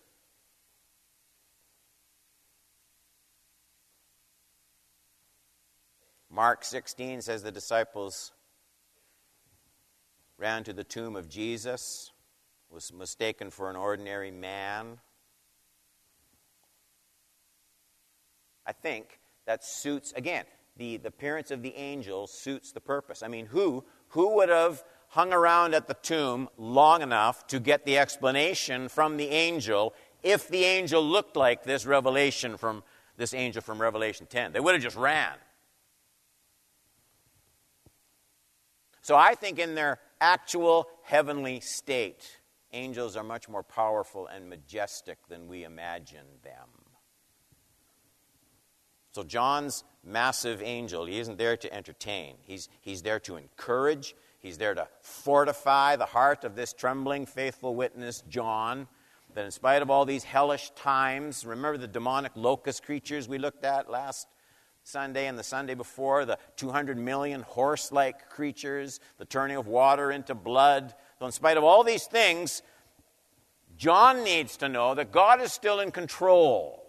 Mark 6.28 6.62
16 6.62 7.22
says 7.22 7.42
the 7.42 7.50
disciples 7.50 8.32
ran 10.36 10.64
to 10.64 10.74
the 10.74 10.84
tomb 10.84 11.16
of 11.16 11.30
Jesus, 11.30 12.12
was 12.68 12.92
mistaken 12.92 13.48
for 13.48 13.70
an 13.70 13.76
ordinary 13.76 14.30
man. 14.30 14.98
I 18.66 18.72
think 18.72 19.18
that 19.46 19.64
suits, 19.64 20.12
again, 20.14 20.44
the, 20.76 20.98
the 20.98 21.08
appearance 21.08 21.50
of 21.50 21.62
the 21.62 21.74
angel 21.74 22.26
suits 22.26 22.72
the 22.72 22.80
purpose. 22.80 23.22
I 23.22 23.28
mean, 23.28 23.46
who, 23.46 23.82
who 24.08 24.34
would 24.36 24.50
have 24.50 24.84
hung 25.14 25.32
around 25.32 25.74
at 25.74 25.86
the 25.86 25.94
tomb 25.94 26.48
long 26.58 27.00
enough 27.00 27.46
to 27.46 27.60
get 27.60 27.84
the 27.84 27.96
explanation 27.96 28.88
from 28.88 29.16
the 29.16 29.28
angel 29.28 29.94
if 30.24 30.48
the 30.48 30.64
angel 30.64 31.00
looked 31.04 31.36
like 31.36 31.62
this 31.62 31.86
revelation 31.86 32.56
from 32.56 32.82
this 33.16 33.32
angel 33.32 33.62
from 33.62 33.80
Revelation 33.80 34.26
10? 34.26 34.50
They 34.50 34.58
would 34.58 34.74
have 34.74 34.82
just 34.82 34.96
ran. 34.96 35.34
So 39.02 39.14
I 39.14 39.36
think 39.36 39.60
in 39.60 39.76
their 39.76 40.00
actual 40.20 40.88
heavenly 41.04 41.60
state, 41.60 42.40
angels 42.72 43.16
are 43.16 43.22
much 43.22 43.48
more 43.48 43.62
powerful 43.62 44.26
and 44.26 44.50
majestic 44.50 45.18
than 45.28 45.46
we 45.46 45.62
imagine 45.62 46.26
them. 46.42 46.68
So, 49.12 49.22
John's 49.22 49.84
massive 50.02 50.60
angel, 50.60 51.04
he 51.04 51.20
isn't 51.20 51.38
there 51.38 51.56
to 51.56 51.72
entertain. 51.72 52.34
He's, 52.42 52.68
he's 52.80 53.02
there 53.02 53.20
to 53.20 53.36
encourage, 53.36 54.16
he's 54.44 54.58
there 54.58 54.74
to 54.74 54.86
fortify 55.00 55.96
the 55.96 56.04
heart 56.04 56.44
of 56.44 56.54
this 56.54 56.72
trembling, 56.72 57.24
faithful 57.26 57.74
witness, 57.74 58.22
John, 58.28 58.86
that 59.34 59.44
in 59.44 59.50
spite 59.50 59.82
of 59.82 59.90
all 59.90 60.04
these 60.04 60.22
hellish 60.22 60.70
times, 60.76 61.44
remember 61.46 61.78
the 61.78 61.88
demonic 61.88 62.32
locust 62.36 62.84
creatures 62.84 63.26
we 63.26 63.38
looked 63.38 63.64
at 63.64 63.90
last 63.90 64.28
Sunday 64.84 65.26
and 65.26 65.38
the 65.38 65.42
Sunday 65.42 65.74
before, 65.74 66.26
the 66.26 66.38
200 66.56 66.98
million 66.98 67.40
horse 67.40 67.90
like 67.90 68.28
creatures, 68.28 69.00
the 69.16 69.24
turning 69.24 69.56
of 69.56 69.66
water 69.66 70.12
into 70.12 70.34
blood. 70.34 70.94
So, 71.18 71.26
in 71.26 71.32
spite 71.32 71.56
of 71.56 71.64
all 71.64 71.82
these 71.82 72.04
things, 72.04 72.62
John 73.78 74.22
needs 74.22 74.58
to 74.58 74.68
know 74.68 74.94
that 74.94 75.10
God 75.10 75.40
is 75.40 75.52
still 75.52 75.80
in 75.80 75.90
control 75.90 76.84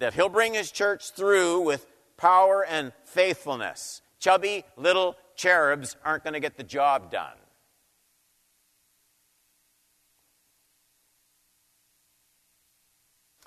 that 0.00 0.12
he'll 0.12 0.28
bring 0.28 0.52
his 0.52 0.70
church 0.70 1.12
through 1.12 1.60
with 1.60 1.86
power 2.18 2.62
and 2.62 2.92
faithfulness. 3.04 4.02
Chubby 4.18 4.64
little 4.76 5.16
cherubs 5.36 5.96
aren't 6.04 6.24
going 6.24 6.34
to 6.34 6.40
get 6.40 6.56
the 6.56 6.64
job 6.64 7.10
done. 7.10 7.36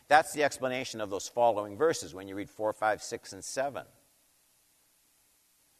That's 0.07 0.31
the 0.31 0.43
explanation 0.43 1.01
of 1.01 1.09
those 1.09 1.27
following 1.27 1.77
verses 1.77 2.13
when 2.13 2.27
you 2.27 2.35
read 2.35 2.49
4, 2.49 2.71
5, 2.71 3.03
6, 3.03 3.33
and 3.33 3.43
7. 3.43 3.83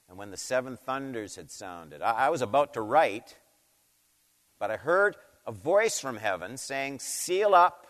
And 0.10 0.17
when 0.17 0.32
the 0.32 0.38
seven 0.38 0.78
thunders 0.78 1.36
had 1.36 1.52
sounded, 1.52 2.02
I, 2.02 2.12
I 2.12 2.30
was 2.30 2.41
about 2.41 2.74
to 2.74 2.82
write, 2.82 3.38
but 4.60 4.72
I 4.72 4.78
heard 4.78 5.15
a 5.46 5.52
voice 5.52 6.00
from 6.00 6.17
heaven 6.17 6.58
saying, 6.58 7.00
Seal 7.00 7.54
up 7.54 7.88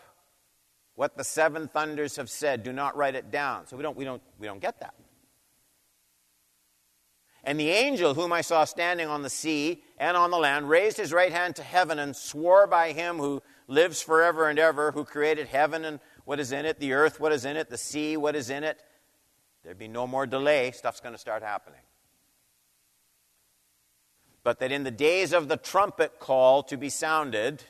what 0.94 1.16
the 1.16 1.22
seven 1.22 1.68
thunders 1.68 2.16
have 2.16 2.28
said. 2.28 2.64
Do 2.64 2.72
not 2.72 2.96
write 2.96 3.14
it 3.14 3.30
down. 3.30 3.68
So 3.68 3.76
we 3.76 3.84
don't, 3.84 3.96
we 3.96 4.04
don't, 4.04 4.22
we 4.38 4.48
don't 4.48 4.60
get 4.60 4.80
that. 4.80 4.94
And 7.48 7.58
the 7.58 7.70
angel 7.70 8.12
whom 8.12 8.30
I 8.30 8.42
saw 8.42 8.66
standing 8.66 9.08
on 9.08 9.22
the 9.22 9.30
sea 9.30 9.82
and 9.96 10.18
on 10.18 10.30
the 10.30 10.36
land 10.36 10.68
raised 10.68 10.98
his 10.98 11.14
right 11.14 11.32
hand 11.32 11.56
to 11.56 11.62
heaven 11.62 11.98
and 11.98 12.14
swore 12.14 12.66
by 12.66 12.92
him 12.92 13.16
who 13.16 13.42
lives 13.66 14.02
forever 14.02 14.50
and 14.50 14.58
ever, 14.58 14.92
who 14.92 15.02
created 15.02 15.46
heaven 15.46 15.86
and 15.86 15.98
what 16.26 16.40
is 16.40 16.52
in 16.52 16.66
it, 16.66 16.78
the 16.78 16.92
earth, 16.92 17.18
what 17.18 17.32
is 17.32 17.46
in 17.46 17.56
it, 17.56 17.70
the 17.70 17.78
sea, 17.78 18.18
what 18.18 18.36
is 18.36 18.50
in 18.50 18.64
it. 18.64 18.82
There'd 19.64 19.78
be 19.78 19.88
no 19.88 20.06
more 20.06 20.26
delay. 20.26 20.72
Stuff's 20.72 21.00
going 21.00 21.14
to 21.14 21.18
start 21.18 21.42
happening. 21.42 21.80
But 24.44 24.58
that 24.58 24.70
in 24.70 24.84
the 24.84 24.90
days 24.90 25.32
of 25.32 25.48
the 25.48 25.56
trumpet 25.56 26.20
call 26.20 26.62
to 26.64 26.76
be 26.76 26.90
sounded, 26.90 27.64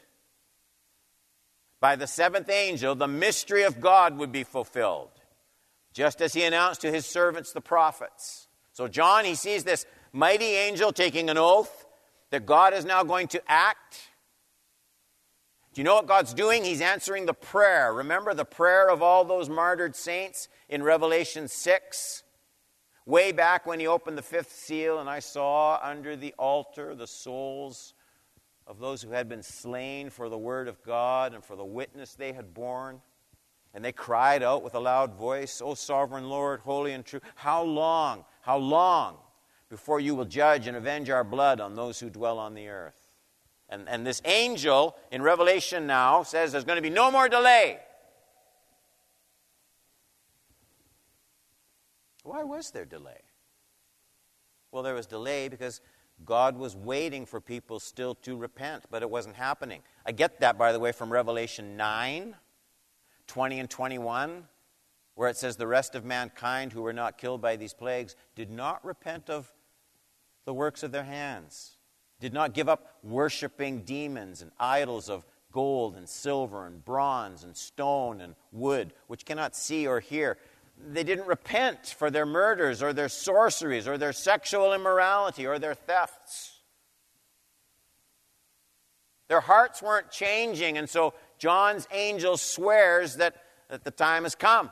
by 1.79 1.95
the 1.95 2.09
seventh 2.09 2.51
angel, 2.51 2.97
the 2.97 3.07
mystery 3.07 3.63
of 3.63 3.81
God 3.81 4.19
would 4.19 4.33
be 4.33 4.43
fulfilled, 4.43 5.13
just 5.93 6.21
as 6.21 6.35
he 6.35 6.43
announced 6.43 6.81
to 6.81 6.91
his 6.91 7.07
servants, 7.07 7.53
the 7.53 7.61
prophets. 7.61 8.48
So, 8.79 8.87
John, 8.87 9.25
he 9.25 9.35
sees 9.35 9.65
this 9.65 9.87
mighty 10.13 10.55
angel 10.55 10.93
taking 10.93 11.31
an 11.31 11.37
oath 11.37 11.85
that 12.31 12.47
God 12.47 12.73
is 12.75 12.85
now 12.85 13.03
going 13.03 13.27
to 13.27 13.43
act. 13.51 13.99
Do 15.75 15.81
you 15.81 15.85
know 15.85 15.97
what 15.97 16.07
God's 16.07 16.33
doing? 16.33 16.63
He's 16.63 16.81
answering 16.81 17.27
the 17.27 17.35
prayer. 17.35 17.93
Remember 17.93 18.35
the 18.35 18.45
prayer 18.45 18.89
of 18.89 19.03
all 19.03 19.25
those 19.25 19.49
martyred 19.49 19.97
saints 19.97 20.49
in 20.69 20.85
Revelation 20.85 21.49
6? 21.49 22.23
Way 23.05 23.33
back 23.33 23.67
when 23.67 23.81
he 23.81 23.89
opened 23.89 24.17
the 24.17 24.23
fifth 24.23 24.53
seal, 24.53 25.01
and 25.01 25.11
I 25.11 25.19
saw 25.19 25.81
under 25.83 26.15
the 26.15 26.33
altar 26.39 26.95
the 26.95 27.09
souls 27.09 27.95
of 28.65 28.79
those 28.79 29.03
who 29.03 29.11
had 29.11 29.29
been 29.29 29.43
slain 29.43 30.09
for 30.09 30.29
the 30.29 30.39
word 30.39 30.69
of 30.69 30.81
God 30.85 31.35
and 31.35 31.43
for 31.43 31.57
the 31.57 31.65
witness 31.65 32.15
they 32.15 32.33
had 32.33 32.55
borne. 32.55 33.01
And 33.75 33.85
they 33.85 33.93
cried 33.93 34.43
out 34.45 34.63
with 34.63 34.77
a 34.77 34.81
loud 34.81 35.15
voice, 35.15 35.61
O 35.61 35.75
sovereign 35.75 36.29
Lord, 36.29 36.61
holy 36.61 36.93
and 36.93 37.05
true, 37.05 37.21
how 37.35 37.65
long, 37.65 38.25
how 38.49 38.57
long 38.57 39.19
before 39.69 40.01
you 40.01 40.15
will 40.15 40.25
judge 40.25 40.69
and 40.69 40.75
avenge 40.75 41.11
our 41.11 41.23
blood 41.23 41.61
on 41.61 41.75
those 41.75 42.01
who 42.01 42.09
dwell 42.09 42.39
on 42.39 42.55
the 42.55 42.69
earth? 42.69 42.99
And, 43.69 43.87
and 43.87 44.07
this 44.07 44.23
angel 44.25 44.97
in 45.13 45.21
Revelation 45.21 45.87
now 45.87 46.23
says 46.23 46.51
there's 46.51 46.65
going 46.65 46.79
to 46.79 46.83
be 46.83 46.89
no 46.89 47.11
more 47.11 47.29
delay. 47.29 47.79
Why 52.23 52.43
was 52.43 52.71
there 52.71 52.87
delay? 52.87 53.21
Well, 54.73 54.83
there 54.83 54.95
was 54.95 55.07
delay 55.07 55.49
because 55.49 55.83
God 56.25 56.57
was 56.57 56.75
waiting 56.75 57.27
for 57.27 57.43
people 57.43 57.79
still 57.79 58.15
to 58.15 58.35
repent, 58.35 58.85
but 58.91 59.03
it 59.03 59.11
wasn't 59.11 59.37
happening. 59.37 59.83
I 60.07 60.13
get 60.13 60.41
that, 60.41 60.57
by 60.57 60.73
the 60.73 60.81
way, 60.81 60.93
from 60.93 61.13
Revelation 61.13 61.77
9 61.77 62.35
20 63.27 63.61
and 63.61 63.69
21, 63.69 64.45
where 65.19 65.29
it 65.29 65.37
says, 65.37 65.57
The 65.57 65.67
rest 65.67 65.97
of 65.97 66.05
mankind 66.05 66.73
who 66.73 66.83
were 66.83 66.93
not 66.93 67.19
killed 67.19 67.43
by 67.43 67.57
these 67.57 67.75
plagues 67.75 68.15
did 68.37 68.53
not 68.53 68.85
repent 68.85 69.29
of 69.29 69.53
the 70.45 70.55
works 70.55 70.85
of 70.85 70.93
their 70.93 71.03
hands, 71.03 71.77
did 72.21 72.33
not 72.33 72.55
give 72.55 72.69
up 72.69 72.99
worshiping 73.03 73.83
demons 73.83 74.43
and 74.43 74.53
idols 74.61 75.11
of 75.11 75.27
gold 75.51 75.97
and 75.97 76.09
silver 76.09 76.69
and 76.69 76.85
bronze 76.85 77.43
and 77.43 77.57
stone 77.57 78.21
and 78.21 78.37
wood, 78.53 78.93
which 79.09 79.25
cannot 79.25 79.57
see 79.57 79.89
or 79.89 79.99
hear. 79.99 80.39
They 80.89 81.03
didn't 81.03 81.27
repent 81.27 81.97
for 81.99 82.13
their 82.13 82.25
murders 82.25 82.81
or 82.81 82.93
their 82.93 83.09
sorceries 83.09 83.89
or 83.89 83.99
their 83.99 84.13
sexual 84.13 84.73
immorality 84.73 85.49
or 85.49 85.59
their 85.59 85.75
thefts. 85.75 86.61
Their 89.27 89.41
hearts 89.41 89.83
weren't 89.83 90.13
changing, 90.13 90.79
and 90.79 90.89
so 90.89 91.13
John's 91.39 91.89
angel 91.91 92.37
swears 92.37 93.17
that, 93.17 93.35
that 93.69 93.83
the 93.83 93.91
time 93.91 94.23
has 94.23 94.37
come. 94.37 94.71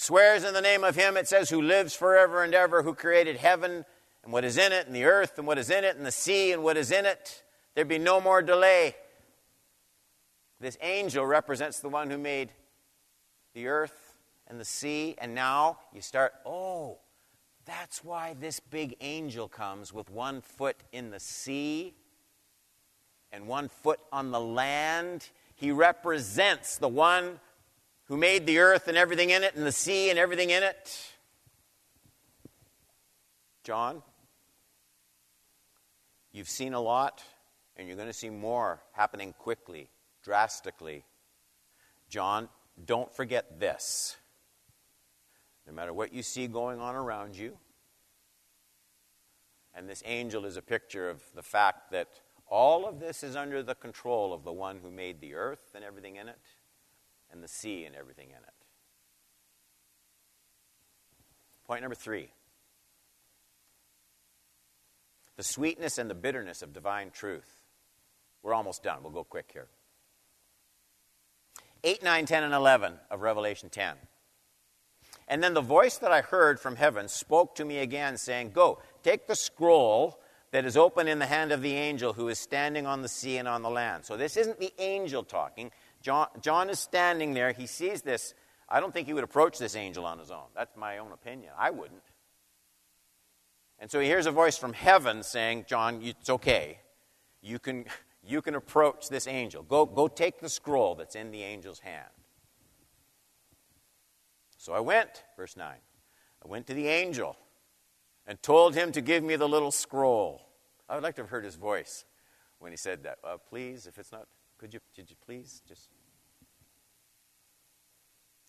Swears 0.00 0.44
in 0.44 0.54
the 0.54 0.62
name 0.62 0.82
of 0.82 0.96
him, 0.96 1.18
it 1.18 1.28
says, 1.28 1.50
who 1.50 1.60
lives 1.60 1.94
forever 1.94 2.42
and 2.42 2.54
ever, 2.54 2.82
who 2.82 2.94
created 2.94 3.36
heaven 3.36 3.84
and 4.24 4.32
what 4.32 4.46
is 4.46 4.56
in 4.56 4.72
it, 4.72 4.86
and 4.86 4.96
the 4.96 5.04
earth 5.04 5.36
and 5.36 5.46
what 5.46 5.58
is 5.58 5.68
in 5.68 5.84
it, 5.84 5.94
and 5.94 6.06
the 6.06 6.10
sea 6.10 6.52
and 6.52 6.62
what 6.62 6.78
is 6.78 6.90
in 6.90 7.04
it. 7.04 7.42
There'd 7.74 7.86
be 7.86 7.98
no 7.98 8.18
more 8.18 8.40
delay. 8.40 8.96
This 10.58 10.78
angel 10.80 11.26
represents 11.26 11.80
the 11.80 11.90
one 11.90 12.08
who 12.08 12.16
made 12.16 12.50
the 13.52 13.66
earth 13.66 14.14
and 14.46 14.58
the 14.58 14.64
sea, 14.64 15.16
and 15.18 15.34
now 15.34 15.80
you 15.92 16.00
start, 16.00 16.32
oh, 16.46 16.96
that's 17.66 18.02
why 18.02 18.34
this 18.40 18.58
big 18.58 18.96
angel 19.02 19.48
comes 19.48 19.92
with 19.92 20.08
one 20.08 20.40
foot 20.40 20.78
in 20.92 21.10
the 21.10 21.20
sea 21.20 21.92
and 23.30 23.46
one 23.46 23.68
foot 23.68 24.00
on 24.10 24.30
the 24.30 24.40
land. 24.40 25.28
He 25.56 25.70
represents 25.70 26.78
the 26.78 26.88
one 26.88 27.38
who 28.10 28.16
made 28.16 28.44
the 28.44 28.58
earth 28.58 28.88
and 28.88 28.98
everything 28.98 29.30
in 29.30 29.44
it, 29.44 29.54
and 29.54 29.64
the 29.64 29.70
sea 29.70 30.10
and 30.10 30.18
everything 30.18 30.50
in 30.50 30.64
it. 30.64 31.12
John, 33.62 34.02
you've 36.32 36.48
seen 36.48 36.74
a 36.74 36.80
lot, 36.80 37.22
and 37.76 37.86
you're 37.86 37.96
going 37.96 38.08
to 38.08 38.12
see 38.12 38.28
more 38.28 38.82
happening 38.94 39.32
quickly, 39.38 39.90
drastically. 40.24 41.04
John, 42.08 42.48
don't 42.84 43.14
forget 43.14 43.60
this. 43.60 44.16
No 45.68 45.72
matter 45.72 45.92
what 45.92 46.12
you 46.12 46.24
see 46.24 46.48
going 46.48 46.80
on 46.80 46.96
around 46.96 47.36
you, 47.36 47.58
and 49.72 49.88
this 49.88 50.02
angel 50.04 50.46
is 50.46 50.56
a 50.56 50.62
picture 50.62 51.08
of 51.08 51.22
the 51.36 51.44
fact 51.44 51.92
that 51.92 52.08
all 52.48 52.88
of 52.88 52.98
this 52.98 53.22
is 53.22 53.36
under 53.36 53.62
the 53.62 53.76
control 53.76 54.34
of 54.34 54.42
the 54.42 54.52
one 54.52 54.80
who 54.82 54.90
made 54.90 55.20
the 55.20 55.34
earth 55.34 55.76
and 55.76 55.84
everything 55.84 56.16
in 56.16 56.28
it, 56.28 56.40
and 57.32 57.42
the 57.42 57.48
sea 57.48 57.84
and 57.84 57.94
everything 57.94 58.30
in 58.30 58.36
it. 58.36 58.54
Point 61.66 61.82
number 61.82 61.94
three 61.94 62.30
the 65.36 65.44
sweetness 65.44 65.96
and 65.96 66.10
the 66.10 66.14
bitterness 66.14 66.60
of 66.60 66.74
divine 66.74 67.10
truth. 67.10 67.62
We're 68.42 68.52
almost 68.52 68.82
done. 68.82 69.02
We'll 69.02 69.12
go 69.12 69.24
quick 69.24 69.50
here. 69.52 69.68
8, 71.82 72.02
9, 72.02 72.26
10, 72.26 72.42
and 72.42 72.52
11 72.52 72.94
of 73.10 73.22
Revelation 73.22 73.70
10. 73.70 73.94
And 75.28 75.42
then 75.42 75.54
the 75.54 75.60
voice 75.60 75.96
that 75.98 76.12
I 76.12 76.20
heard 76.20 76.60
from 76.60 76.76
heaven 76.76 77.08
spoke 77.08 77.54
to 77.54 77.64
me 77.64 77.78
again, 77.78 78.18
saying, 78.18 78.50
Go, 78.50 78.80
take 79.02 79.26
the 79.26 79.36
scroll 79.36 80.20
that 80.50 80.64
is 80.64 80.76
open 80.76 81.06
in 81.06 81.18
the 81.18 81.26
hand 81.26 81.52
of 81.52 81.62
the 81.62 81.74
angel 81.74 82.12
who 82.12 82.28
is 82.28 82.38
standing 82.38 82.86
on 82.86 83.02
the 83.02 83.08
sea 83.08 83.36
and 83.36 83.46
on 83.46 83.62
the 83.62 83.70
land. 83.70 84.04
So 84.04 84.16
this 84.16 84.36
isn't 84.36 84.58
the 84.58 84.72
angel 84.78 85.22
talking. 85.22 85.70
John, 86.02 86.28
John 86.40 86.70
is 86.70 86.78
standing 86.78 87.34
there. 87.34 87.52
He 87.52 87.66
sees 87.66 88.02
this. 88.02 88.34
I 88.68 88.80
don't 88.80 88.92
think 88.92 89.06
he 89.06 89.12
would 89.12 89.24
approach 89.24 89.58
this 89.58 89.76
angel 89.76 90.04
on 90.04 90.18
his 90.18 90.30
own. 90.30 90.46
That's 90.54 90.76
my 90.76 90.98
own 90.98 91.12
opinion. 91.12 91.52
I 91.58 91.70
wouldn't. 91.70 92.02
And 93.78 93.90
so 93.90 93.98
he 93.98 94.06
hears 94.06 94.26
a 94.26 94.30
voice 94.30 94.56
from 94.56 94.72
heaven 94.72 95.22
saying, 95.22 95.64
John, 95.68 96.00
it's 96.02 96.30
okay. 96.30 96.78
You 97.42 97.58
can, 97.58 97.86
you 98.22 98.42
can 98.42 98.54
approach 98.54 99.08
this 99.08 99.26
angel. 99.26 99.62
Go, 99.62 99.86
go 99.86 100.06
take 100.06 100.40
the 100.40 100.48
scroll 100.48 100.94
that's 100.94 101.16
in 101.16 101.30
the 101.30 101.42
angel's 101.42 101.80
hand. 101.80 102.10
So 104.58 104.74
I 104.74 104.80
went, 104.80 105.24
verse 105.36 105.56
9. 105.56 105.74
I 106.44 106.48
went 106.48 106.66
to 106.66 106.74
the 106.74 106.88
angel 106.88 107.36
and 108.26 108.40
told 108.42 108.74
him 108.74 108.92
to 108.92 109.00
give 109.00 109.24
me 109.24 109.36
the 109.36 109.48
little 109.48 109.70
scroll. 109.70 110.42
I 110.88 110.94
would 110.94 111.02
like 111.02 111.16
to 111.16 111.22
have 111.22 111.30
heard 111.30 111.44
his 111.44 111.56
voice 111.56 112.04
when 112.58 112.70
he 112.70 112.76
said 112.76 113.04
that. 113.04 113.18
Uh, 113.24 113.38
please, 113.38 113.86
if 113.86 113.98
it's 113.98 114.12
not, 114.12 114.26
could 114.60 114.74
you, 114.74 114.80
could 114.94 115.08
you 115.08 115.16
please 115.24 115.62
just. 115.66 115.88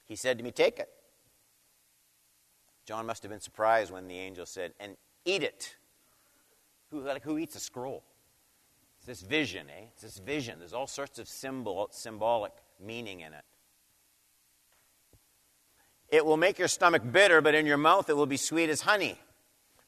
He 0.06 0.18
said 0.18 0.38
to 0.38 0.44
me, 0.44 0.52
Take 0.52 0.78
it. 0.78 0.90
John 2.86 3.06
must 3.06 3.24
have 3.24 3.30
been 3.30 3.40
surprised 3.40 3.94
when 3.94 4.08
the 4.08 4.18
angel 4.18 4.46
said, 4.46 4.74
And 4.80 4.98
eat 5.24 5.42
it. 5.42 5.78
Who, 6.90 7.02
like, 7.02 7.24
who 7.24 7.38
eats 7.38 7.56
a 7.56 7.62
scroll? 7.62 8.04
It's 8.98 9.06
this 9.06 9.22
vision, 9.22 9.68
eh? 9.70 9.86
It's 9.94 10.02
this 10.02 10.20
vision. 10.20 10.60
There's 10.60 10.74
all 10.74 10.88
sorts 10.88 11.18
of 11.18 11.30
symbol, 11.30 11.88
symbolic 11.92 12.52
meaning 12.84 13.22
in 13.22 13.34
it. 13.34 13.46
It 16.10 16.26
will 16.26 16.38
make 16.38 16.60
your 16.60 16.68
stomach 16.68 17.04
bitter, 17.10 17.40
but 17.40 17.56
in 17.56 17.66
your 17.66 17.78
mouth 17.78 18.10
it 18.10 18.18
will 18.18 18.26
be 18.26 18.38
sweet 18.38 18.70
as 18.70 18.82
honey. 18.82 19.18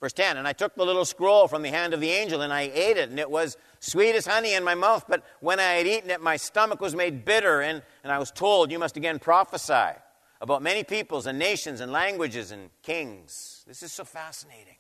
Verse 0.04 0.12
10 0.12 0.36
And 0.36 0.46
I 0.46 0.52
took 0.52 0.76
the 0.76 0.86
little 0.86 1.06
scroll 1.06 1.48
from 1.48 1.62
the 1.62 1.70
hand 1.70 1.94
of 1.94 2.02
the 2.02 2.10
angel, 2.10 2.42
and 2.42 2.52
I 2.52 2.64
ate 2.64 2.98
it, 2.98 3.10
and 3.10 3.18
it 3.18 3.32
was 3.32 3.56
sweet 3.80 4.16
as 4.16 4.28
honey 4.28 4.54
in 4.54 4.62
my 4.62 4.76
mouth. 4.76 5.06
But 5.08 5.24
when 5.40 5.62
I 5.62 5.76
had 5.76 5.88
eaten 5.88 6.10
it, 6.10 6.20
my 6.20 6.36
stomach 6.36 6.82
was 6.82 6.94
made 6.94 7.24
bitter, 7.24 7.62
and, 7.62 7.82
and 8.04 8.12
I 8.12 8.20
was 8.20 8.30
told, 8.30 8.70
You 8.70 8.80
must 8.80 8.98
again 8.98 9.18
prophesy 9.18 9.98
about 10.42 10.62
many 10.62 10.84
peoples 10.84 11.26
and 11.26 11.40
nations 11.40 11.80
and 11.80 11.90
languages 11.94 12.52
and 12.52 12.70
kings. 12.82 13.64
This 13.66 13.82
is 13.82 13.94
so 13.94 14.04
fascinating. 14.04 14.76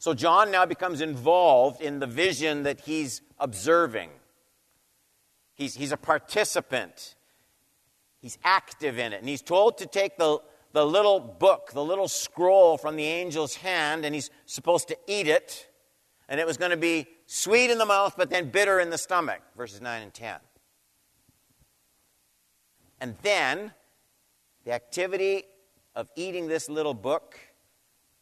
So 0.00 0.14
John 0.14 0.50
now 0.50 0.66
becomes 0.66 1.00
involved 1.00 1.80
in 1.80 2.00
the 2.00 2.08
vision 2.08 2.64
that 2.64 2.80
he's 2.80 3.22
observing. 3.38 4.10
He's, 5.54 5.76
he's 5.76 5.92
a 5.92 5.96
participant, 5.96 7.14
he's 8.20 8.36
active 8.42 8.98
in 8.98 9.12
it. 9.12 9.20
And 9.20 9.28
he's 9.28 9.42
told 9.42 9.78
to 9.78 9.86
take 9.86 10.18
the, 10.18 10.40
the 10.72 10.84
little 10.84 11.20
book, 11.20 11.72
the 11.72 11.84
little 11.84 12.08
scroll 12.08 12.76
from 12.76 12.96
the 12.96 13.06
angel's 13.06 13.56
hand, 13.56 14.04
and 14.04 14.14
he's 14.14 14.30
supposed 14.46 14.88
to 14.88 14.98
eat 15.06 15.26
it. 15.26 15.68
And 16.28 16.38
it 16.38 16.46
was 16.46 16.56
going 16.56 16.70
to 16.70 16.76
be 16.76 17.06
sweet 17.26 17.70
in 17.70 17.78
the 17.78 17.86
mouth, 17.86 18.14
but 18.16 18.30
then 18.30 18.50
bitter 18.50 18.80
in 18.80 18.90
the 18.90 18.98
stomach, 18.98 19.40
verses 19.56 19.80
9 19.80 20.02
and 20.02 20.12
10. 20.12 20.36
And 23.00 23.14
then 23.22 23.72
the 24.64 24.72
activity 24.72 25.44
of 25.94 26.10
eating 26.16 26.48
this 26.48 26.68
little 26.68 26.94
book 26.94 27.38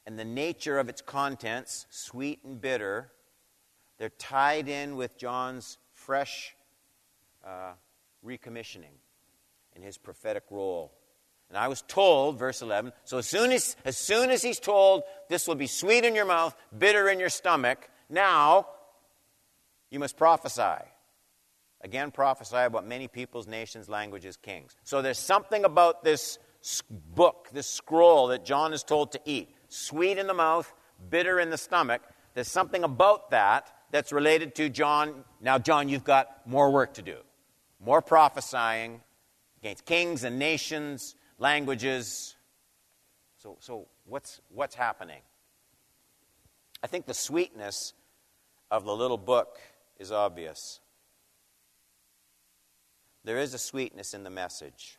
and 0.07 0.19
the 0.19 0.25
nature 0.25 0.79
of 0.79 0.89
its 0.89 1.03
contents, 1.03 1.87
sweet 1.91 2.45
and 2.45 2.61
bitter, 2.61 3.11
they're 3.99 4.11
tied 4.11 4.69
in 4.69 4.97
with 4.97 5.19
John's 5.19 5.79
fresh 5.93 6.55
uh, 7.45 7.73
recommissioning 8.25 8.99
in 9.75 9.83
his 9.83 9.99
prophetic 9.99 10.45
role. 10.51 10.93
And 11.49 11.59
I 11.59 11.69
was 11.69 11.83
told, 11.83 12.39
verse 12.39 12.61
11, 12.61 12.93
so 13.05 13.19
as 13.19 13.27
soon 13.27 13.53
as, 13.53 13.77
as 13.85 13.97
soon 13.97 14.31
as 14.31 14.43
he's 14.43 14.59
told 14.59 15.03
this 15.29 15.47
will 15.47 15.55
be 15.55 15.69
sweet 15.69 16.05
in 16.05 16.15
your 16.15 16.25
mouth, 16.25 16.57
bitter 16.77 17.09
in 17.09 17.21
your 17.21 17.29
stomach, 17.29 17.89
now 18.09 18.67
you 19.91 19.99
must 19.99 20.17
prophesy. 20.17 20.85
Again, 21.83 22.11
prophesy 22.11 22.57
about 22.57 22.87
many 22.87 23.07
peoples, 23.07 23.47
nations, 23.47 23.89
languages, 23.89 24.37
kings. 24.37 24.75
So 24.83 25.03
there's 25.03 25.19
something 25.19 25.65
about 25.65 26.03
this 26.03 26.39
book, 26.91 27.49
this 27.53 27.69
scroll 27.69 28.29
that 28.29 28.45
John 28.45 28.73
is 28.73 28.83
told 28.83 29.13
to 29.13 29.21
eat 29.25 29.51
sweet 29.69 30.19
in 30.19 30.27
the 30.27 30.35
mouth, 30.35 30.73
bitter 31.11 31.39
in 31.39 31.51
the 31.51 31.59
stomach. 31.59 32.03
There's 32.35 32.49
something 32.49 32.83
about 32.83 33.31
that 33.31 33.73
that's 33.91 34.13
related 34.13 34.55
to 34.57 34.69
John. 34.69 35.25
Now, 35.41 35.59
John, 35.59 35.89
you've 35.89 36.05
got 36.05 36.47
more 36.47 36.71
work 36.71 36.95
to 36.95 37.03
do. 37.03 37.19
More 37.85 38.03
prophesying 38.03 39.01
against 39.61 39.85
kings 39.85 40.25
and 40.25 40.39
nations, 40.39 41.15
languages. 41.39 42.37
So, 43.39 43.57
so 43.61 43.89
what's, 44.05 44.41
what's 44.49 44.75
happening? 44.75 45.21
I 46.83 46.87
think 46.87 47.07
the 47.07 47.15
sweetness 47.15 47.95
of 48.71 48.85
the 48.85 48.95
little 48.95 49.19
book 49.19 49.59
is 49.99 50.13
obvious. 50.13 50.81
There 53.25 53.39
is 53.39 53.55
a 53.55 53.59
sweetness 53.59 54.15
in 54.15 54.25
the 54.25 54.31
message. 54.31 54.99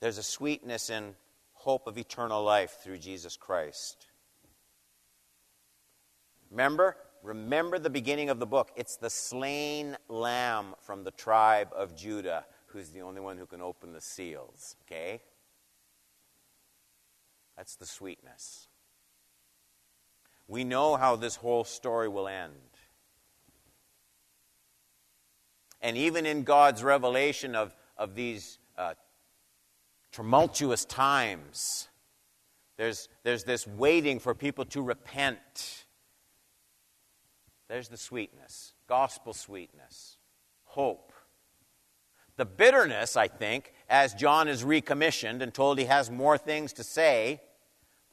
There's 0.00 0.18
a 0.18 0.22
sweetness 0.22 0.90
in 0.90 1.14
hope 1.52 1.86
of 1.86 1.98
eternal 1.98 2.42
life 2.42 2.78
through 2.82 2.98
Jesus 2.98 3.36
Christ. 3.36 4.06
Remember? 6.50 6.96
Remember 7.22 7.78
the 7.78 7.90
beginning 7.90 8.30
of 8.30 8.38
the 8.38 8.46
book. 8.46 8.70
It's 8.76 8.96
the 8.96 9.10
slain 9.10 9.96
lamb 10.08 10.74
from 10.80 11.04
the 11.04 11.10
tribe 11.10 11.68
of 11.76 11.94
Judah 11.94 12.44
who's 12.72 12.90
the 12.90 13.02
only 13.02 13.20
one 13.20 13.36
who 13.36 13.46
can 13.46 13.60
open 13.60 13.92
the 13.92 14.00
seals. 14.00 14.76
Okay? 14.86 15.20
That's 17.56 17.76
the 17.76 17.86
sweetness. 17.86 18.68
We 20.48 20.64
know 20.64 20.96
how 20.96 21.16
this 21.16 21.36
whole 21.36 21.64
story 21.64 22.08
will 22.08 22.26
end. 22.26 22.54
And 25.80 25.96
even 25.96 26.26
in 26.26 26.42
God's 26.42 26.82
revelation 26.82 27.54
of, 27.54 27.74
of 27.96 28.14
these 28.14 28.58
uh, 28.76 28.94
tumultuous 30.12 30.84
times, 30.84 31.88
there's, 32.76 33.08
there's 33.22 33.44
this 33.44 33.66
waiting 33.66 34.18
for 34.18 34.34
people 34.34 34.64
to 34.66 34.82
repent. 34.82 35.84
There's 37.68 37.88
the 37.88 37.96
sweetness, 37.96 38.74
gospel 38.88 39.32
sweetness, 39.32 40.16
hope. 40.64 41.09
The 42.40 42.46
bitterness, 42.46 43.18
I 43.18 43.28
think, 43.28 43.74
as 43.86 44.14
John 44.14 44.48
is 44.48 44.64
recommissioned 44.64 45.42
and 45.42 45.52
told 45.52 45.78
he 45.78 45.84
has 45.84 46.10
more 46.10 46.38
things 46.38 46.72
to 46.72 46.82
say, 46.82 47.42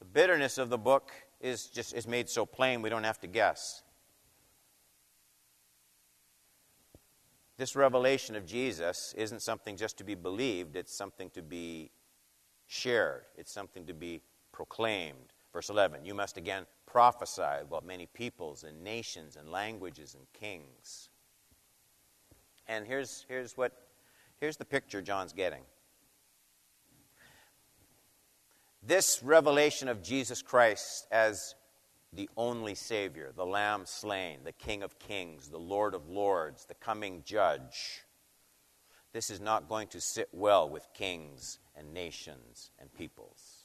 the 0.00 0.04
bitterness 0.04 0.58
of 0.58 0.68
the 0.68 0.76
book 0.76 1.12
is 1.40 1.64
just 1.68 1.94
is 1.94 2.06
made 2.06 2.28
so 2.28 2.44
plain 2.44 2.82
we 2.82 2.90
don't 2.90 3.04
have 3.04 3.18
to 3.20 3.26
guess. 3.26 3.82
This 7.56 7.74
revelation 7.74 8.36
of 8.36 8.44
Jesus 8.44 9.14
isn't 9.16 9.40
something 9.40 9.78
just 9.78 9.96
to 9.96 10.04
be 10.04 10.14
believed, 10.14 10.76
it's 10.76 10.94
something 10.94 11.30
to 11.30 11.40
be 11.40 11.90
shared, 12.66 13.22
it's 13.34 13.50
something 13.50 13.86
to 13.86 13.94
be 13.94 14.20
proclaimed. 14.52 15.32
Verse 15.54 15.70
11 15.70 16.04
You 16.04 16.12
must 16.12 16.36
again 16.36 16.66
prophesy 16.84 17.62
about 17.62 17.86
many 17.86 18.04
peoples 18.04 18.62
and 18.62 18.84
nations 18.84 19.36
and 19.36 19.48
languages 19.48 20.14
and 20.14 20.26
kings. 20.34 21.08
And 22.66 22.86
here's, 22.86 23.24
here's, 23.26 23.56
what, 23.56 23.87
here's 24.40 24.56
the 24.56 24.64
picture 24.64 25.02
John's 25.02 25.32
getting. 25.32 25.62
This 28.82 29.22
revelation 29.22 29.88
of 29.88 30.02
Jesus 30.02 30.42
Christ 30.42 31.06
as 31.10 31.54
the 32.12 32.28
only 32.36 32.74
Savior, 32.74 33.32
the 33.36 33.44
Lamb 33.44 33.82
slain, 33.84 34.38
the 34.44 34.52
King 34.52 34.82
of 34.82 34.98
kings, 34.98 35.48
the 35.48 35.58
Lord 35.58 35.94
of 35.94 36.08
lords, 36.08 36.64
the 36.64 36.74
coming 36.74 37.22
judge. 37.24 38.04
This 39.12 39.30
is 39.30 39.40
not 39.40 39.68
going 39.68 39.88
to 39.88 40.00
sit 40.00 40.28
well 40.32 40.68
with 40.68 40.86
kings 40.94 41.58
and 41.76 41.92
nations 41.92 42.70
and 42.78 42.92
peoples. 42.92 43.64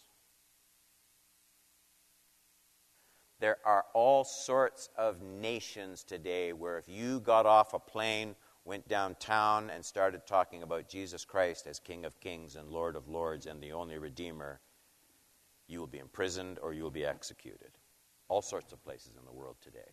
There 3.39 3.57
are 3.65 3.85
all 3.93 4.23
sorts 4.23 4.89
of 4.97 5.21
nations 5.21 6.03
today 6.03 6.53
where 6.53 6.77
if 6.77 6.87
you 6.87 7.19
got 7.19 7.45
off 7.45 7.73
a 7.73 7.79
plane, 7.79 8.35
went 8.65 8.87
downtown, 8.87 9.69
and 9.69 9.83
started 9.83 10.25
talking 10.25 10.63
about 10.63 10.87
Jesus 10.87 11.25
Christ 11.25 11.67
as 11.67 11.79
King 11.79 12.05
of 12.05 12.19
kings 12.19 12.55
and 12.55 12.69
Lord 12.69 12.95
of 12.95 13.07
lords 13.07 13.45
and 13.45 13.61
the 13.61 13.73
only 13.73 13.97
Redeemer, 13.97 14.61
you 15.67 15.79
will 15.79 15.87
be 15.87 15.99
imprisoned 15.99 16.59
or 16.61 16.73
you 16.73 16.83
will 16.83 16.91
be 16.91 17.05
executed 17.05 17.71
all 18.29 18.41
sorts 18.41 18.71
of 18.71 18.83
places 18.83 19.11
in 19.17 19.25
the 19.25 19.31
world 19.31 19.57
today. 19.61 19.91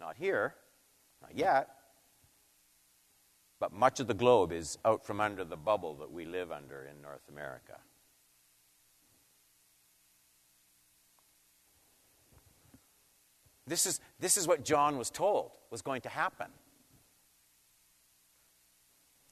Not 0.00 0.16
here, 0.16 0.54
not 1.22 1.36
yet, 1.36 1.68
but 3.60 3.72
much 3.72 4.00
of 4.00 4.06
the 4.06 4.14
globe 4.14 4.52
is 4.52 4.78
out 4.84 5.04
from 5.04 5.20
under 5.20 5.44
the 5.44 5.56
bubble 5.56 5.94
that 5.96 6.10
we 6.10 6.24
live 6.24 6.50
under 6.50 6.84
in 6.84 7.00
North 7.02 7.28
America. 7.30 7.76
This 13.66 13.86
is, 13.86 14.00
this 14.18 14.36
is 14.36 14.48
what 14.48 14.64
John 14.64 14.98
was 14.98 15.10
told 15.10 15.52
was 15.70 15.82
going 15.82 16.00
to 16.02 16.08
happen. 16.08 16.48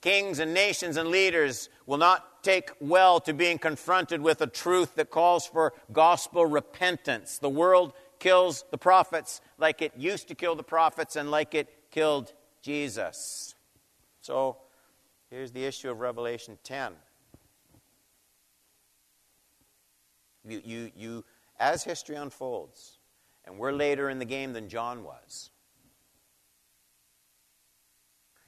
Kings 0.00 0.38
and 0.38 0.54
nations 0.54 0.96
and 0.96 1.08
leaders 1.08 1.68
will 1.87 1.98
not 1.98 2.42
take 2.44 2.70
well 2.80 3.18
to 3.20 3.32
being 3.32 3.58
confronted 3.58 4.20
with 4.20 4.40
a 4.40 4.46
truth 4.46 4.94
that 4.94 5.11
calls 5.11 5.46
for 5.46 5.72
gospel 5.92 6.46
repentance. 6.46 7.38
The 7.38 7.48
world 7.48 7.92
kills 8.20 8.64
the 8.70 8.78
prophets 8.78 9.40
like 9.58 9.82
it 9.82 9.92
used 9.96 10.28
to 10.28 10.34
kill 10.34 10.54
the 10.54 10.62
prophets 10.62 11.16
and 11.16 11.30
like 11.30 11.54
it 11.54 11.68
killed 11.90 12.32
Jesus. 12.62 13.54
So 14.20 14.58
here's 15.30 15.50
the 15.50 15.64
issue 15.64 15.90
of 15.90 15.98
Revelation 15.98 16.58
10. 16.62 16.92
You, 20.46 20.62
you, 20.64 20.90
you, 20.96 21.24
as 21.58 21.82
history 21.82 22.16
unfolds, 22.16 22.98
and 23.44 23.58
we're 23.58 23.72
later 23.72 24.08
in 24.08 24.18
the 24.18 24.24
game 24.24 24.52
than 24.52 24.68
John 24.68 25.02
was, 25.02 25.50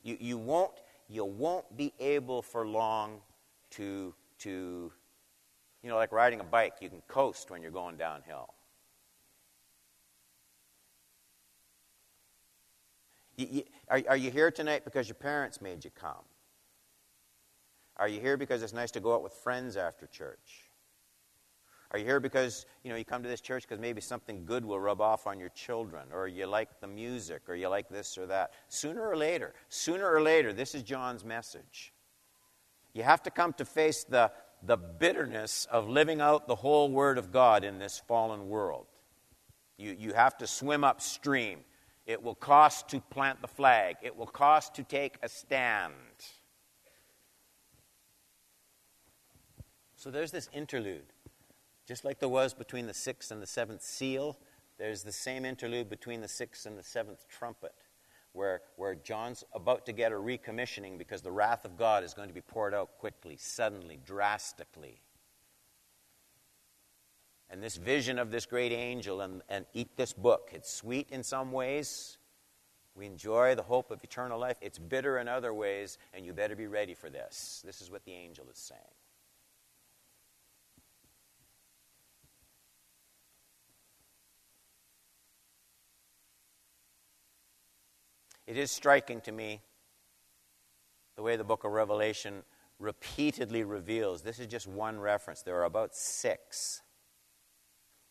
you, 0.02 0.16
you 0.18 0.38
won't 0.38 0.72
you 1.10 1.24
won't 1.24 1.76
be 1.76 1.92
able 1.98 2.40
for 2.40 2.66
long 2.66 3.20
to, 3.70 4.14
to, 4.38 4.92
you 5.82 5.90
know, 5.90 5.96
like 5.96 6.12
riding 6.12 6.38
a 6.38 6.44
bike, 6.44 6.74
you 6.80 6.88
can 6.88 7.02
coast 7.08 7.50
when 7.50 7.62
you're 7.62 7.72
going 7.72 7.96
downhill. 7.96 8.54
You, 13.36 13.46
you, 13.50 13.62
are, 13.88 14.00
are 14.10 14.16
you 14.16 14.30
here 14.30 14.52
tonight 14.52 14.84
because 14.84 15.08
your 15.08 15.16
parents 15.16 15.60
made 15.60 15.84
you 15.84 15.90
come? 15.90 16.24
Are 17.96 18.08
you 18.08 18.20
here 18.20 18.36
because 18.36 18.62
it's 18.62 18.72
nice 18.72 18.92
to 18.92 19.00
go 19.00 19.14
out 19.14 19.22
with 19.22 19.32
friends 19.32 19.76
after 19.76 20.06
church? 20.06 20.69
Are 21.92 21.98
you 21.98 22.05
here 22.05 22.20
because 22.20 22.66
you 22.85 22.90
know 22.90 22.96
you 22.96 23.05
come 23.05 23.22
to 23.22 23.29
this 23.29 23.40
church 23.40 23.64
because 23.64 23.81
maybe 23.81 24.00
something 24.00 24.44
good 24.44 24.64
will 24.64 24.79
rub 24.79 25.00
off 25.00 25.26
on 25.26 25.40
your 25.40 25.48
children, 25.48 26.09
or 26.12 26.29
you 26.29 26.46
like 26.46 26.81
the 26.81 26.87
music, 26.87 27.42
or 27.48 27.57
you 27.57 27.68
like 27.68 27.88
this 27.88 28.16
or 28.16 28.26
that? 28.26 28.53
Sooner 28.68 29.03
or 29.03 29.16
later, 29.16 29.55
sooner 29.68 30.09
or 30.09 30.22
later, 30.22 30.53
this 30.53 30.74
is 30.74 30.83
John's 30.83 31.24
message. 31.24 31.92
You 32.92 33.03
have 33.03 33.22
to 33.24 33.31
come 33.31 33.53
to 33.55 33.64
face 33.64 34.05
the, 34.05 34.31
the 34.62 34.76
bitterness 34.76 35.66
of 35.70 35.88
living 35.88 36.20
out 36.20 36.46
the 36.46 36.57
whole 36.57 36.90
Word 36.90 37.18
of 37.18 37.33
God 37.33 37.64
in 37.64 37.79
this 37.79 38.00
fallen 38.07 38.48
world. 38.48 38.87
You, 39.76 39.96
you 39.98 40.12
have 40.12 40.37
to 40.38 40.46
swim 40.46 40.85
upstream. 40.85 41.61
It 42.07 42.22
will 42.22 42.35
cost 42.35 42.88
to 42.88 43.00
plant 43.00 43.40
the 43.40 43.48
flag, 43.48 43.96
it 44.03 44.16
will 44.16 44.26
cost 44.26 44.74
to 44.74 44.85
take 44.85 45.18
a 45.22 45.29
stand. 45.29 45.94
So 49.96 50.11
there's 50.11 50.31
this 50.31 50.48
interlude. 50.53 51.12
Just 51.90 52.05
like 52.05 52.20
there 52.20 52.29
was 52.29 52.55
between 52.55 52.87
the 52.87 52.94
sixth 52.94 53.33
and 53.33 53.42
the 53.42 53.48
seventh 53.48 53.83
seal, 53.83 54.38
there's 54.79 55.03
the 55.03 55.11
same 55.11 55.44
interlude 55.44 55.90
between 55.90 56.20
the 56.20 56.29
sixth 56.29 56.64
and 56.64 56.79
the 56.79 56.85
seventh 56.85 57.26
trumpet, 57.29 57.74
where, 58.33 58.61
where 58.76 58.94
John's 58.94 59.42
about 59.55 59.87
to 59.87 59.92
get 59.92 60.12
a 60.12 60.14
recommissioning 60.14 60.98
because 60.98 61.20
the 61.20 61.33
wrath 61.33 61.64
of 61.64 61.76
God 61.76 62.05
is 62.05 62.14
going 62.14 62.29
to 62.29 62.33
be 62.35 62.42
poured 62.42 62.74
out 62.74 62.96
quickly, 62.98 63.37
suddenly, 63.37 63.98
drastically. 64.07 65.00
And 67.50 67.61
this 67.61 67.74
vision 67.76 68.20
of 68.20 68.31
this 68.31 68.46
great 68.46 68.70
angel 68.70 69.20
and, 69.22 69.42
and 69.48 69.66
eat 69.74 69.96
this 69.96 70.12
book, 70.12 70.50
it's 70.53 70.72
sweet 70.72 71.09
in 71.11 71.24
some 71.24 71.50
ways. 71.50 72.18
We 72.94 73.07
enjoy 73.07 73.57
the 73.57 73.64
hope 73.64 73.90
of 73.90 74.05
eternal 74.05 74.38
life. 74.38 74.59
It's 74.61 74.79
bitter 74.79 75.18
in 75.18 75.26
other 75.26 75.53
ways, 75.53 75.98
and 76.14 76.24
you 76.24 76.35
better 76.35 76.55
be 76.55 76.68
ready 76.68 76.94
for 76.94 77.11
this. 77.11 77.64
This 77.66 77.81
is 77.81 77.90
what 77.90 78.05
the 78.05 78.12
angel 78.12 78.44
is 78.48 78.59
saying. 78.59 78.99
It 88.50 88.58
is 88.58 88.72
striking 88.72 89.20
to 89.20 89.30
me 89.30 89.62
the 91.14 91.22
way 91.22 91.36
the 91.36 91.44
book 91.44 91.62
of 91.62 91.70
Revelation 91.70 92.42
repeatedly 92.80 93.62
reveals 93.62 94.22
this 94.22 94.40
is 94.40 94.48
just 94.48 94.66
one 94.66 94.98
reference. 94.98 95.42
There 95.42 95.55
are 95.61 95.66
about 95.66 95.94
six. 95.94 96.82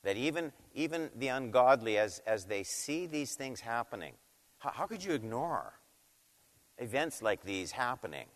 That 0.04 0.16
even, 0.16 0.54
even 0.74 1.10
the 1.14 1.28
ungodly, 1.28 1.98
as, 1.98 2.22
as 2.26 2.46
they 2.46 2.64
see 2.64 3.06
these 3.06 3.36
things 3.36 3.60
happening, 3.60 4.14
how, 4.60 4.70
how 4.70 4.88
could 4.88 5.04
you 5.04 5.12
ignore 5.12 5.74
events 6.78 7.22
like 7.22 7.44
these 7.44 7.74
happening? 7.74 8.28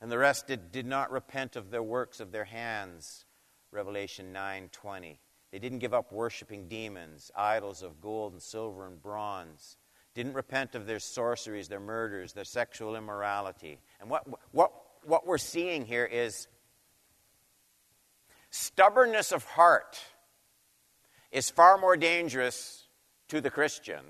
And 0.00 0.12
the 0.12 0.18
rest 0.18 0.46
did, 0.46 0.70
did 0.70 0.86
not 0.86 1.10
repent 1.10 1.56
of 1.56 1.72
their 1.72 1.82
works 1.82 2.20
of 2.20 2.30
their 2.30 2.44
hands, 2.44 3.24
Revelation 3.72 4.32
9:20. 4.32 5.18
They 5.50 5.58
didn't 5.58 5.80
give 5.80 5.92
up 5.92 6.12
worshiping 6.12 6.68
demons, 6.68 7.32
idols 7.34 7.82
of 7.82 8.00
gold 8.00 8.34
and 8.34 8.40
silver 8.40 8.86
and 8.86 9.02
bronze 9.02 9.76
didn't 10.18 10.34
repent 10.34 10.74
of 10.74 10.84
their 10.84 10.98
sorceries, 10.98 11.68
their 11.68 11.78
murders, 11.78 12.32
their 12.32 12.42
sexual 12.42 12.96
immorality. 12.96 13.78
And 14.00 14.10
what, 14.10 14.26
what, 14.50 14.72
what 15.04 15.24
we're 15.28 15.38
seeing 15.38 15.86
here 15.86 16.04
is 16.04 16.48
stubbornness 18.50 19.30
of 19.30 19.44
heart 19.44 19.96
is 21.30 21.50
far 21.50 21.78
more 21.78 21.96
dangerous 21.96 22.88
to 23.28 23.40
the 23.40 23.48
Christian 23.48 24.00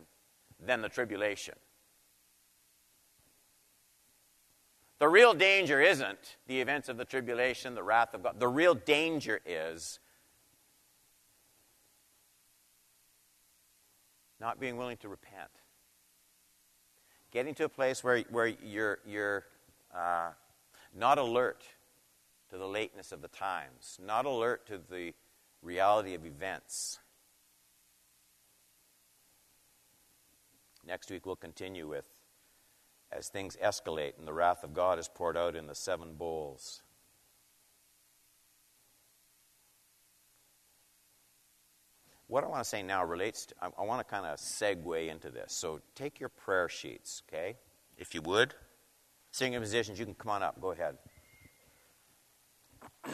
than 0.59 0.81
the 0.81 0.89
tribulation. 0.89 1.57
The 5.01 5.09
real 5.09 5.35
danger 5.35 5.79
isn't 5.79 6.39
the 6.47 6.63
events 6.63 6.89
of 6.89 6.97
the 6.97 7.05
tribulation, 7.05 7.75
the 7.75 7.83
wrath 7.83 8.15
of 8.15 8.23
God. 8.23 8.41
The 8.41 8.49
real 8.49 8.75
danger 8.75 9.41
is 9.45 10.01
not 14.41 14.59
being 14.59 14.79
willing 14.79 14.97
to 14.99 15.11
repent 15.11 15.51
getting 17.31 17.55
to 17.55 17.65
a 17.65 17.69
place 17.69 18.03
where, 18.03 18.21
where 18.31 18.47
you're, 18.47 18.99
you're 19.07 19.45
uh, 19.95 20.31
not 20.95 21.19
alert 21.19 21.65
to 22.51 22.59
the 22.59 22.67
lateness 22.67 23.13
of 23.13 23.23
the 23.23 23.29
times, 23.29 23.99
not 24.05 24.25
alert 24.25 24.67
to 24.67 24.81
the 24.91 25.13
reality 25.63 26.15
of 26.15 26.25
events. 26.25 26.99
Next 30.87 31.11
week, 31.11 31.27
we'll 31.27 31.37
continue 31.37 31.87
with 31.87 32.07
as 33.11 33.29
things 33.29 33.57
escalate 33.63 34.19
and 34.19 34.27
the 34.27 34.33
wrath 34.33 34.63
of 34.63 34.75
God 34.75 34.99
is 34.99 35.09
poured 35.09 35.37
out 35.37 35.57
in 35.57 35.67
the 35.67 35.75
seven 35.75 36.15
bowls. 36.15 36.83
What 42.29 42.45
I 42.45 42.47
want 42.47 42.63
to 42.63 42.69
say 42.69 42.83
now 42.83 43.05
relates 43.05 43.47
to, 43.47 43.55
I, 43.61 43.71
I 43.79 43.85
want 43.85 44.07
to 44.07 44.11
kind 44.11 44.27
of 44.27 44.39
segue 44.39 45.11
into 45.11 45.31
this. 45.31 45.53
So 45.53 45.81
take 45.95 46.21
your 46.21 46.29
prayer 46.29 46.69
sheets, 46.69 47.23
okay? 47.29 47.57
If 47.97 48.15
you 48.15 48.23
would. 48.23 48.55
Singing 49.31 49.59
musicians, 49.61 49.99
you 49.99 50.05
can 50.05 50.15
come 50.15 50.31
on 50.31 50.43
up. 50.43 50.61
Go 50.61 50.71
ahead. 50.73 50.97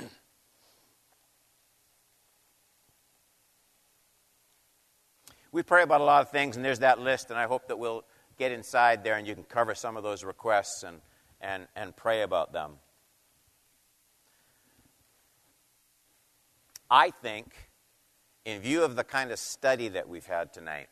we 5.53 5.63
pray 5.63 5.83
about 5.83 6.01
a 6.01 6.05
lot 6.05 6.23
of 6.23 6.31
things, 6.31 6.57
and 6.57 6.65
there's 6.65 6.81
that 6.81 6.99
list, 6.99 7.31
and 7.31 7.39
I 7.39 7.47
hope 7.47 7.69
that 7.69 7.79
we'll 7.79 8.05
get 8.39 8.53
inside 8.53 9.05
there 9.05 9.17
and 9.17 9.27
you 9.27 9.35
can 9.35 9.45
cover 9.45 9.75
some 9.75 9.97
of 9.97 10.03
those 10.03 10.25
requests 10.25 10.83
and, 10.83 11.01
and, 11.41 11.69
and 11.77 11.97
pray 11.97 12.23
about 12.23 12.53
them. 12.53 12.73
I 16.91 17.11
think, 17.11 17.55
in 18.45 18.61
view 18.61 18.83
of 18.83 18.97
the 18.97 19.05
kind 19.05 19.31
of 19.31 19.39
study 19.39 19.89
that 19.89 20.09
we've 20.09 20.27
had 20.27 20.53
tonight, 20.53 20.89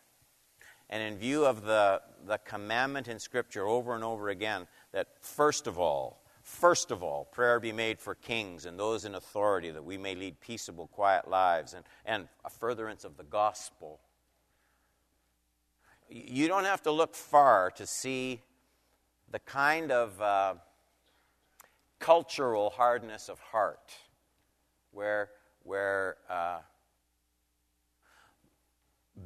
and 0.90 1.03
in 1.03 1.18
view 1.18 1.44
of 1.44 1.64
the, 1.64 2.00
the 2.26 2.38
commandment 2.38 3.09
in 3.09 3.18
Scripture 3.18 3.66
over 3.66 3.94
and 3.94 4.05
over 4.05 4.28
again, 4.28 4.66
that 4.92 5.09
first 5.20 5.66
of 5.66 5.78
all, 5.78 6.22
first 6.42 6.90
of 6.90 7.03
all, 7.03 7.24
prayer 7.24 7.61
be 7.61 7.72
made 7.72 7.98
for 7.98 8.14
kings 8.14 8.66
and 8.66 8.78
those 8.78 9.05
in 9.05 9.14
authority 9.14 9.70
that 9.70 9.84
we 9.84 9.96
may 9.96 10.14
lead 10.14 10.40
peaceable, 10.40 10.86
quiet 10.88 11.28
lives, 11.28 11.74
and, 11.74 11.84
and 12.05 12.28
a 12.44 12.50
furtherance 12.50 13.05
of 13.05 13.16
the 13.16 13.24
gospel 13.24 14.00
you 16.12 16.46
don't 16.46 16.64
have 16.64 16.82
to 16.82 16.90
look 16.90 17.14
far 17.14 17.70
to 17.70 17.86
see 17.86 18.42
the 19.30 19.38
kind 19.38 19.90
of 19.90 20.20
uh, 20.20 20.55
cultural 21.98 22.70
hardness 22.70 23.28
of 23.30 23.38
heart 23.38 23.92
where, 24.90 25.30
where 25.62 26.16
uh, 26.28 26.59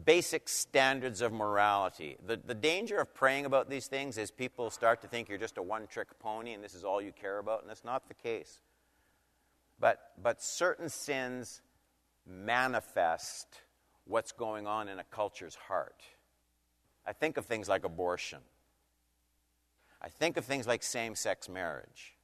basic 0.07 0.49
standards 0.49 1.21
of 1.21 1.33
morality. 1.33 2.17
The, 2.25 2.37
the 2.37 2.55
danger 2.55 2.97
of 2.97 3.13
praying 3.13 3.45
about 3.45 3.69
these 3.69 3.89
things 3.89 4.17
is 4.17 4.31
people 4.31 4.71
start 4.71 5.03
to 5.03 5.09
think 5.09 5.29
you're 5.29 5.37
just 5.37 5.59
a 5.59 5.63
one 5.63 5.87
trick 5.89 6.19
pony 6.21 6.55
and 6.55 6.65
this 6.65 6.75
is 6.75 6.85
all 6.85 7.03
you 7.03 7.13
care 7.13 7.39
about, 7.39 7.61
and 7.61 7.69
that's 7.69 7.85
not 7.85 8.09
the 8.09 8.15
case. 8.15 8.61
But, 9.79 10.13
but 10.23 10.43
certain 10.43 10.89
sins 10.89 11.61
manifest 12.25 13.49
what's 14.05 14.33
going 14.33 14.67
on 14.67 14.89
in 14.89 14.99
a 14.99 15.05
culture's 15.05 15.57
heart. 15.57 16.01
I 17.05 17.13
think 17.13 17.37
of 17.37 17.45
things 17.45 17.69
like 17.69 17.85
abortion. 17.85 18.39
I 20.01 20.09
think 20.09 20.37
of 20.37 20.45
things 20.45 20.67
like 20.67 20.83
same 20.83 21.17
sex 21.17 21.49
marriage. 21.49 22.15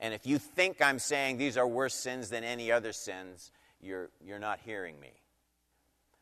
And 0.00 0.12
if 0.12 0.26
you 0.26 0.38
think 0.38 0.82
I'm 0.82 0.98
saying 0.98 1.38
these 1.38 1.56
are 1.56 1.66
worse 1.66 1.94
sins 1.94 2.30
than 2.30 2.44
any 2.44 2.70
other 2.70 2.92
sins, 2.92 3.52
you're, 3.80 4.10
you're 4.20 4.38
not 4.40 4.58
hearing 4.64 4.98
me. 5.00 5.12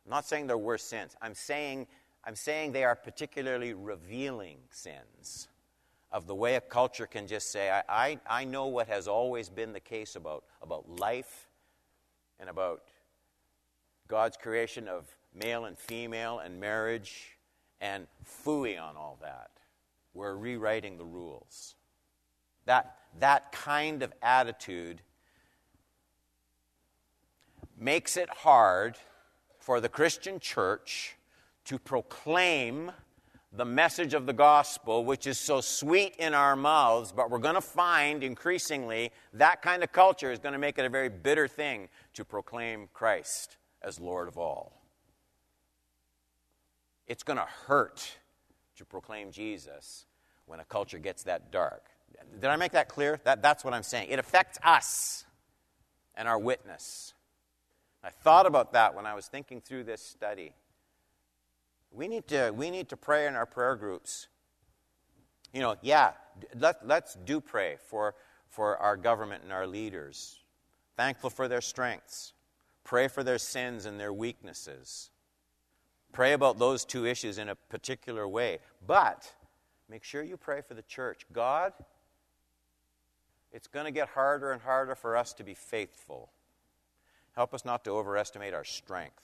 I'm 0.05 0.11
not 0.11 0.27
saying 0.27 0.47
they're 0.47 0.59
worse 0.59 0.85
sins. 0.85 1.17
I'm 1.23 1.35
saying, 1.35 1.87
I'm 2.25 2.37
saying 2.37 2.73
they 2.73 2.85
are 2.85 2.95
particularly 2.95 3.73
revealing 3.73 4.59
sins 4.71 5.49
of 6.13 6.27
the 6.27 6.35
way 6.35 6.55
a 6.55 6.61
culture 6.61 7.07
can 7.07 7.27
just 7.27 7.51
say, 7.51 7.71
I, 7.71 7.83
I, 7.89 8.21
I 8.29 8.45
know 8.45 8.67
what 8.67 8.87
has 8.89 9.09
always 9.09 9.49
been 9.49 9.73
the 9.73 9.81
case 9.81 10.15
about, 10.15 10.45
about 10.63 10.89
life 10.89 11.49
and 12.39 12.49
about 12.49 12.83
God's 14.07 14.37
creation 14.37 14.87
of 14.87 15.07
male 15.35 15.65
and 15.65 15.77
female 15.77 16.39
and 16.39 16.61
marriage 16.61 17.39
and 17.81 18.07
fooey 18.25 18.81
on 18.81 18.97
all 18.97 19.19
that. 19.23 19.51
We're 20.13 20.37
rewriting 20.37 20.99
the 20.99 21.05
rules. 21.05 21.75
That, 22.67 22.97
that 23.19 23.51
kind 23.53 24.03
of 24.03 24.13
attitude 24.23 25.03
makes 27.77 28.17
it 28.17 28.29
hard 28.31 28.97
for 29.65 29.81
the 29.81 29.89
Christian 29.89 30.39
church 30.39 31.17
to 31.65 31.79
proclaim 31.79 32.93
the 33.51 33.65
message 33.65 34.13
of 34.13 34.27
the 34.27 34.33
gospel, 34.35 35.07
which 35.07 35.27
is 35.27 35.39
so 35.39 35.63
sweet 35.63 36.15
in 36.19 36.35
our 36.35 36.55
mouths, 36.55 37.13
but 37.13 37.31
we're 37.31 37.39
going 37.39 37.55
to 37.55 37.63
find 37.63 38.23
increasingly 38.23 39.11
that 39.33 39.63
kind 39.63 39.83
of 39.83 39.91
culture 39.91 40.31
is 40.31 40.39
going 40.39 40.53
to 40.53 40.59
make 40.59 40.79
it 40.79 40.85
a 40.85 40.91
very 40.91 41.09
bitter 41.09 41.49
thing 41.49 41.89
to 42.13 42.27
proclaim 42.27 42.89
Christ 42.93 43.57
as 43.81 43.99
Lord 43.99 44.29
of 44.29 44.37
all. 44.37 44.83
It's 47.07 47.23
going 47.23 47.39
to 47.39 47.49
hurt 47.67 48.19
to 48.77 48.85
proclaim 48.85 49.31
Jesus 49.31 50.05
when 50.45 50.61
a 50.61 50.65
culture 50.65 50.99
gets 50.99 51.23
that 51.23 51.51
dark. 51.51 51.85
Did 52.39 52.51
I 52.51 52.57
make 52.57 52.73
that 52.73 52.91
clear? 52.91 53.19
That, 53.25 53.41
that's 53.41 53.65
what 53.65 53.73
I'm 53.73 53.83
saying. 53.83 54.11
It 54.11 54.19
affects 54.19 54.59
us 54.63 55.25
and 56.15 56.29
our 56.29 56.39
witness. 56.39 57.14
I 58.05 58.11
thought 58.11 58.45
about 58.45 58.75
that 58.75 58.95
when 58.95 59.07
I 59.07 59.15
was 59.15 59.27
thinking 59.29 59.63
through 59.63 59.85
this 59.85 60.03
study. 60.03 60.53
We 61.91 62.07
need 62.07 62.27
to, 62.29 62.53
we 62.55 62.71
need 62.71 62.91
to 62.91 62.99
pray 62.99 63.27
in 63.27 63.35
our 63.35 63.47
prayer 63.47 63.77
groups. 63.77 64.29
You 65.55 65.61
know, 65.61 65.77
yeah, 65.81 66.11
let, 66.55 66.87
let's 66.87 67.15
do 67.15 67.41
pray 67.41 67.77
for, 67.89 68.15
for 68.49 68.77
our 68.77 68.99
government 68.99 69.43
and 69.43 69.53
our 69.53 69.67
leaders. 69.67 70.41
Thankful 70.97 71.31
for 71.31 71.49
their 71.49 71.63
strengths. 71.63 72.35
Pray 72.83 73.09
for 73.09 73.23
their 73.23 73.39
sins 73.39 73.87
and 73.87 73.99
their 73.99 74.13
weaknesses. 74.13 75.11
Pray 76.13 76.35
about 76.35 76.59
those 76.59 76.85
two 76.85 77.07
issues 77.07 77.39
in 77.39 77.49
a 77.49 77.55
particular 77.55 78.29
way. 78.29 78.59
But 78.87 79.33
make 79.89 80.05
sure 80.05 80.23
you 80.23 80.37
pray 80.37 80.61
for 80.61 80.75
the 80.75 80.83
church. 80.83 81.25
God, 81.33 81.73
it's 83.51 83.67
going 83.67 83.87
to 83.87 83.91
get 83.91 84.09
harder 84.09 84.53
and 84.53 84.61
harder 84.61 84.95
for 84.95 85.17
us 85.17 85.33
to 85.35 85.45
be 85.45 85.55
faithful. 85.55 86.31
Help 87.35 87.55
us 87.55 87.65
not 87.65 87.85
to 87.85 87.91
overestimate 87.91 88.55
our 88.55 88.65
strength. 88.65 89.23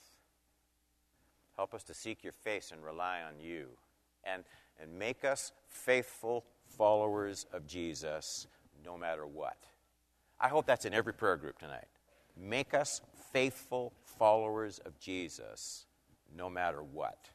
Help 1.55 1.73
us 1.73 1.83
to 1.83 1.93
seek 1.93 2.23
your 2.23 2.33
face 2.33 2.71
and 2.71 2.83
rely 2.83 3.21
on 3.21 3.39
you. 3.39 3.67
And, 4.23 4.43
and 4.81 4.97
make 4.97 5.23
us 5.23 5.51
faithful 5.67 6.45
followers 6.65 7.45
of 7.53 7.67
Jesus 7.67 8.47
no 8.83 8.97
matter 8.97 9.25
what. 9.25 9.57
I 10.39 10.47
hope 10.47 10.65
that's 10.65 10.85
in 10.85 10.93
every 10.93 11.13
prayer 11.13 11.37
group 11.37 11.59
tonight. 11.59 11.87
Make 12.35 12.73
us 12.73 13.01
faithful 13.31 13.93
followers 14.17 14.79
of 14.79 14.99
Jesus 14.99 15.85
no 16.35 16.49
matter 16.49 16.81
what. 16.81 17.29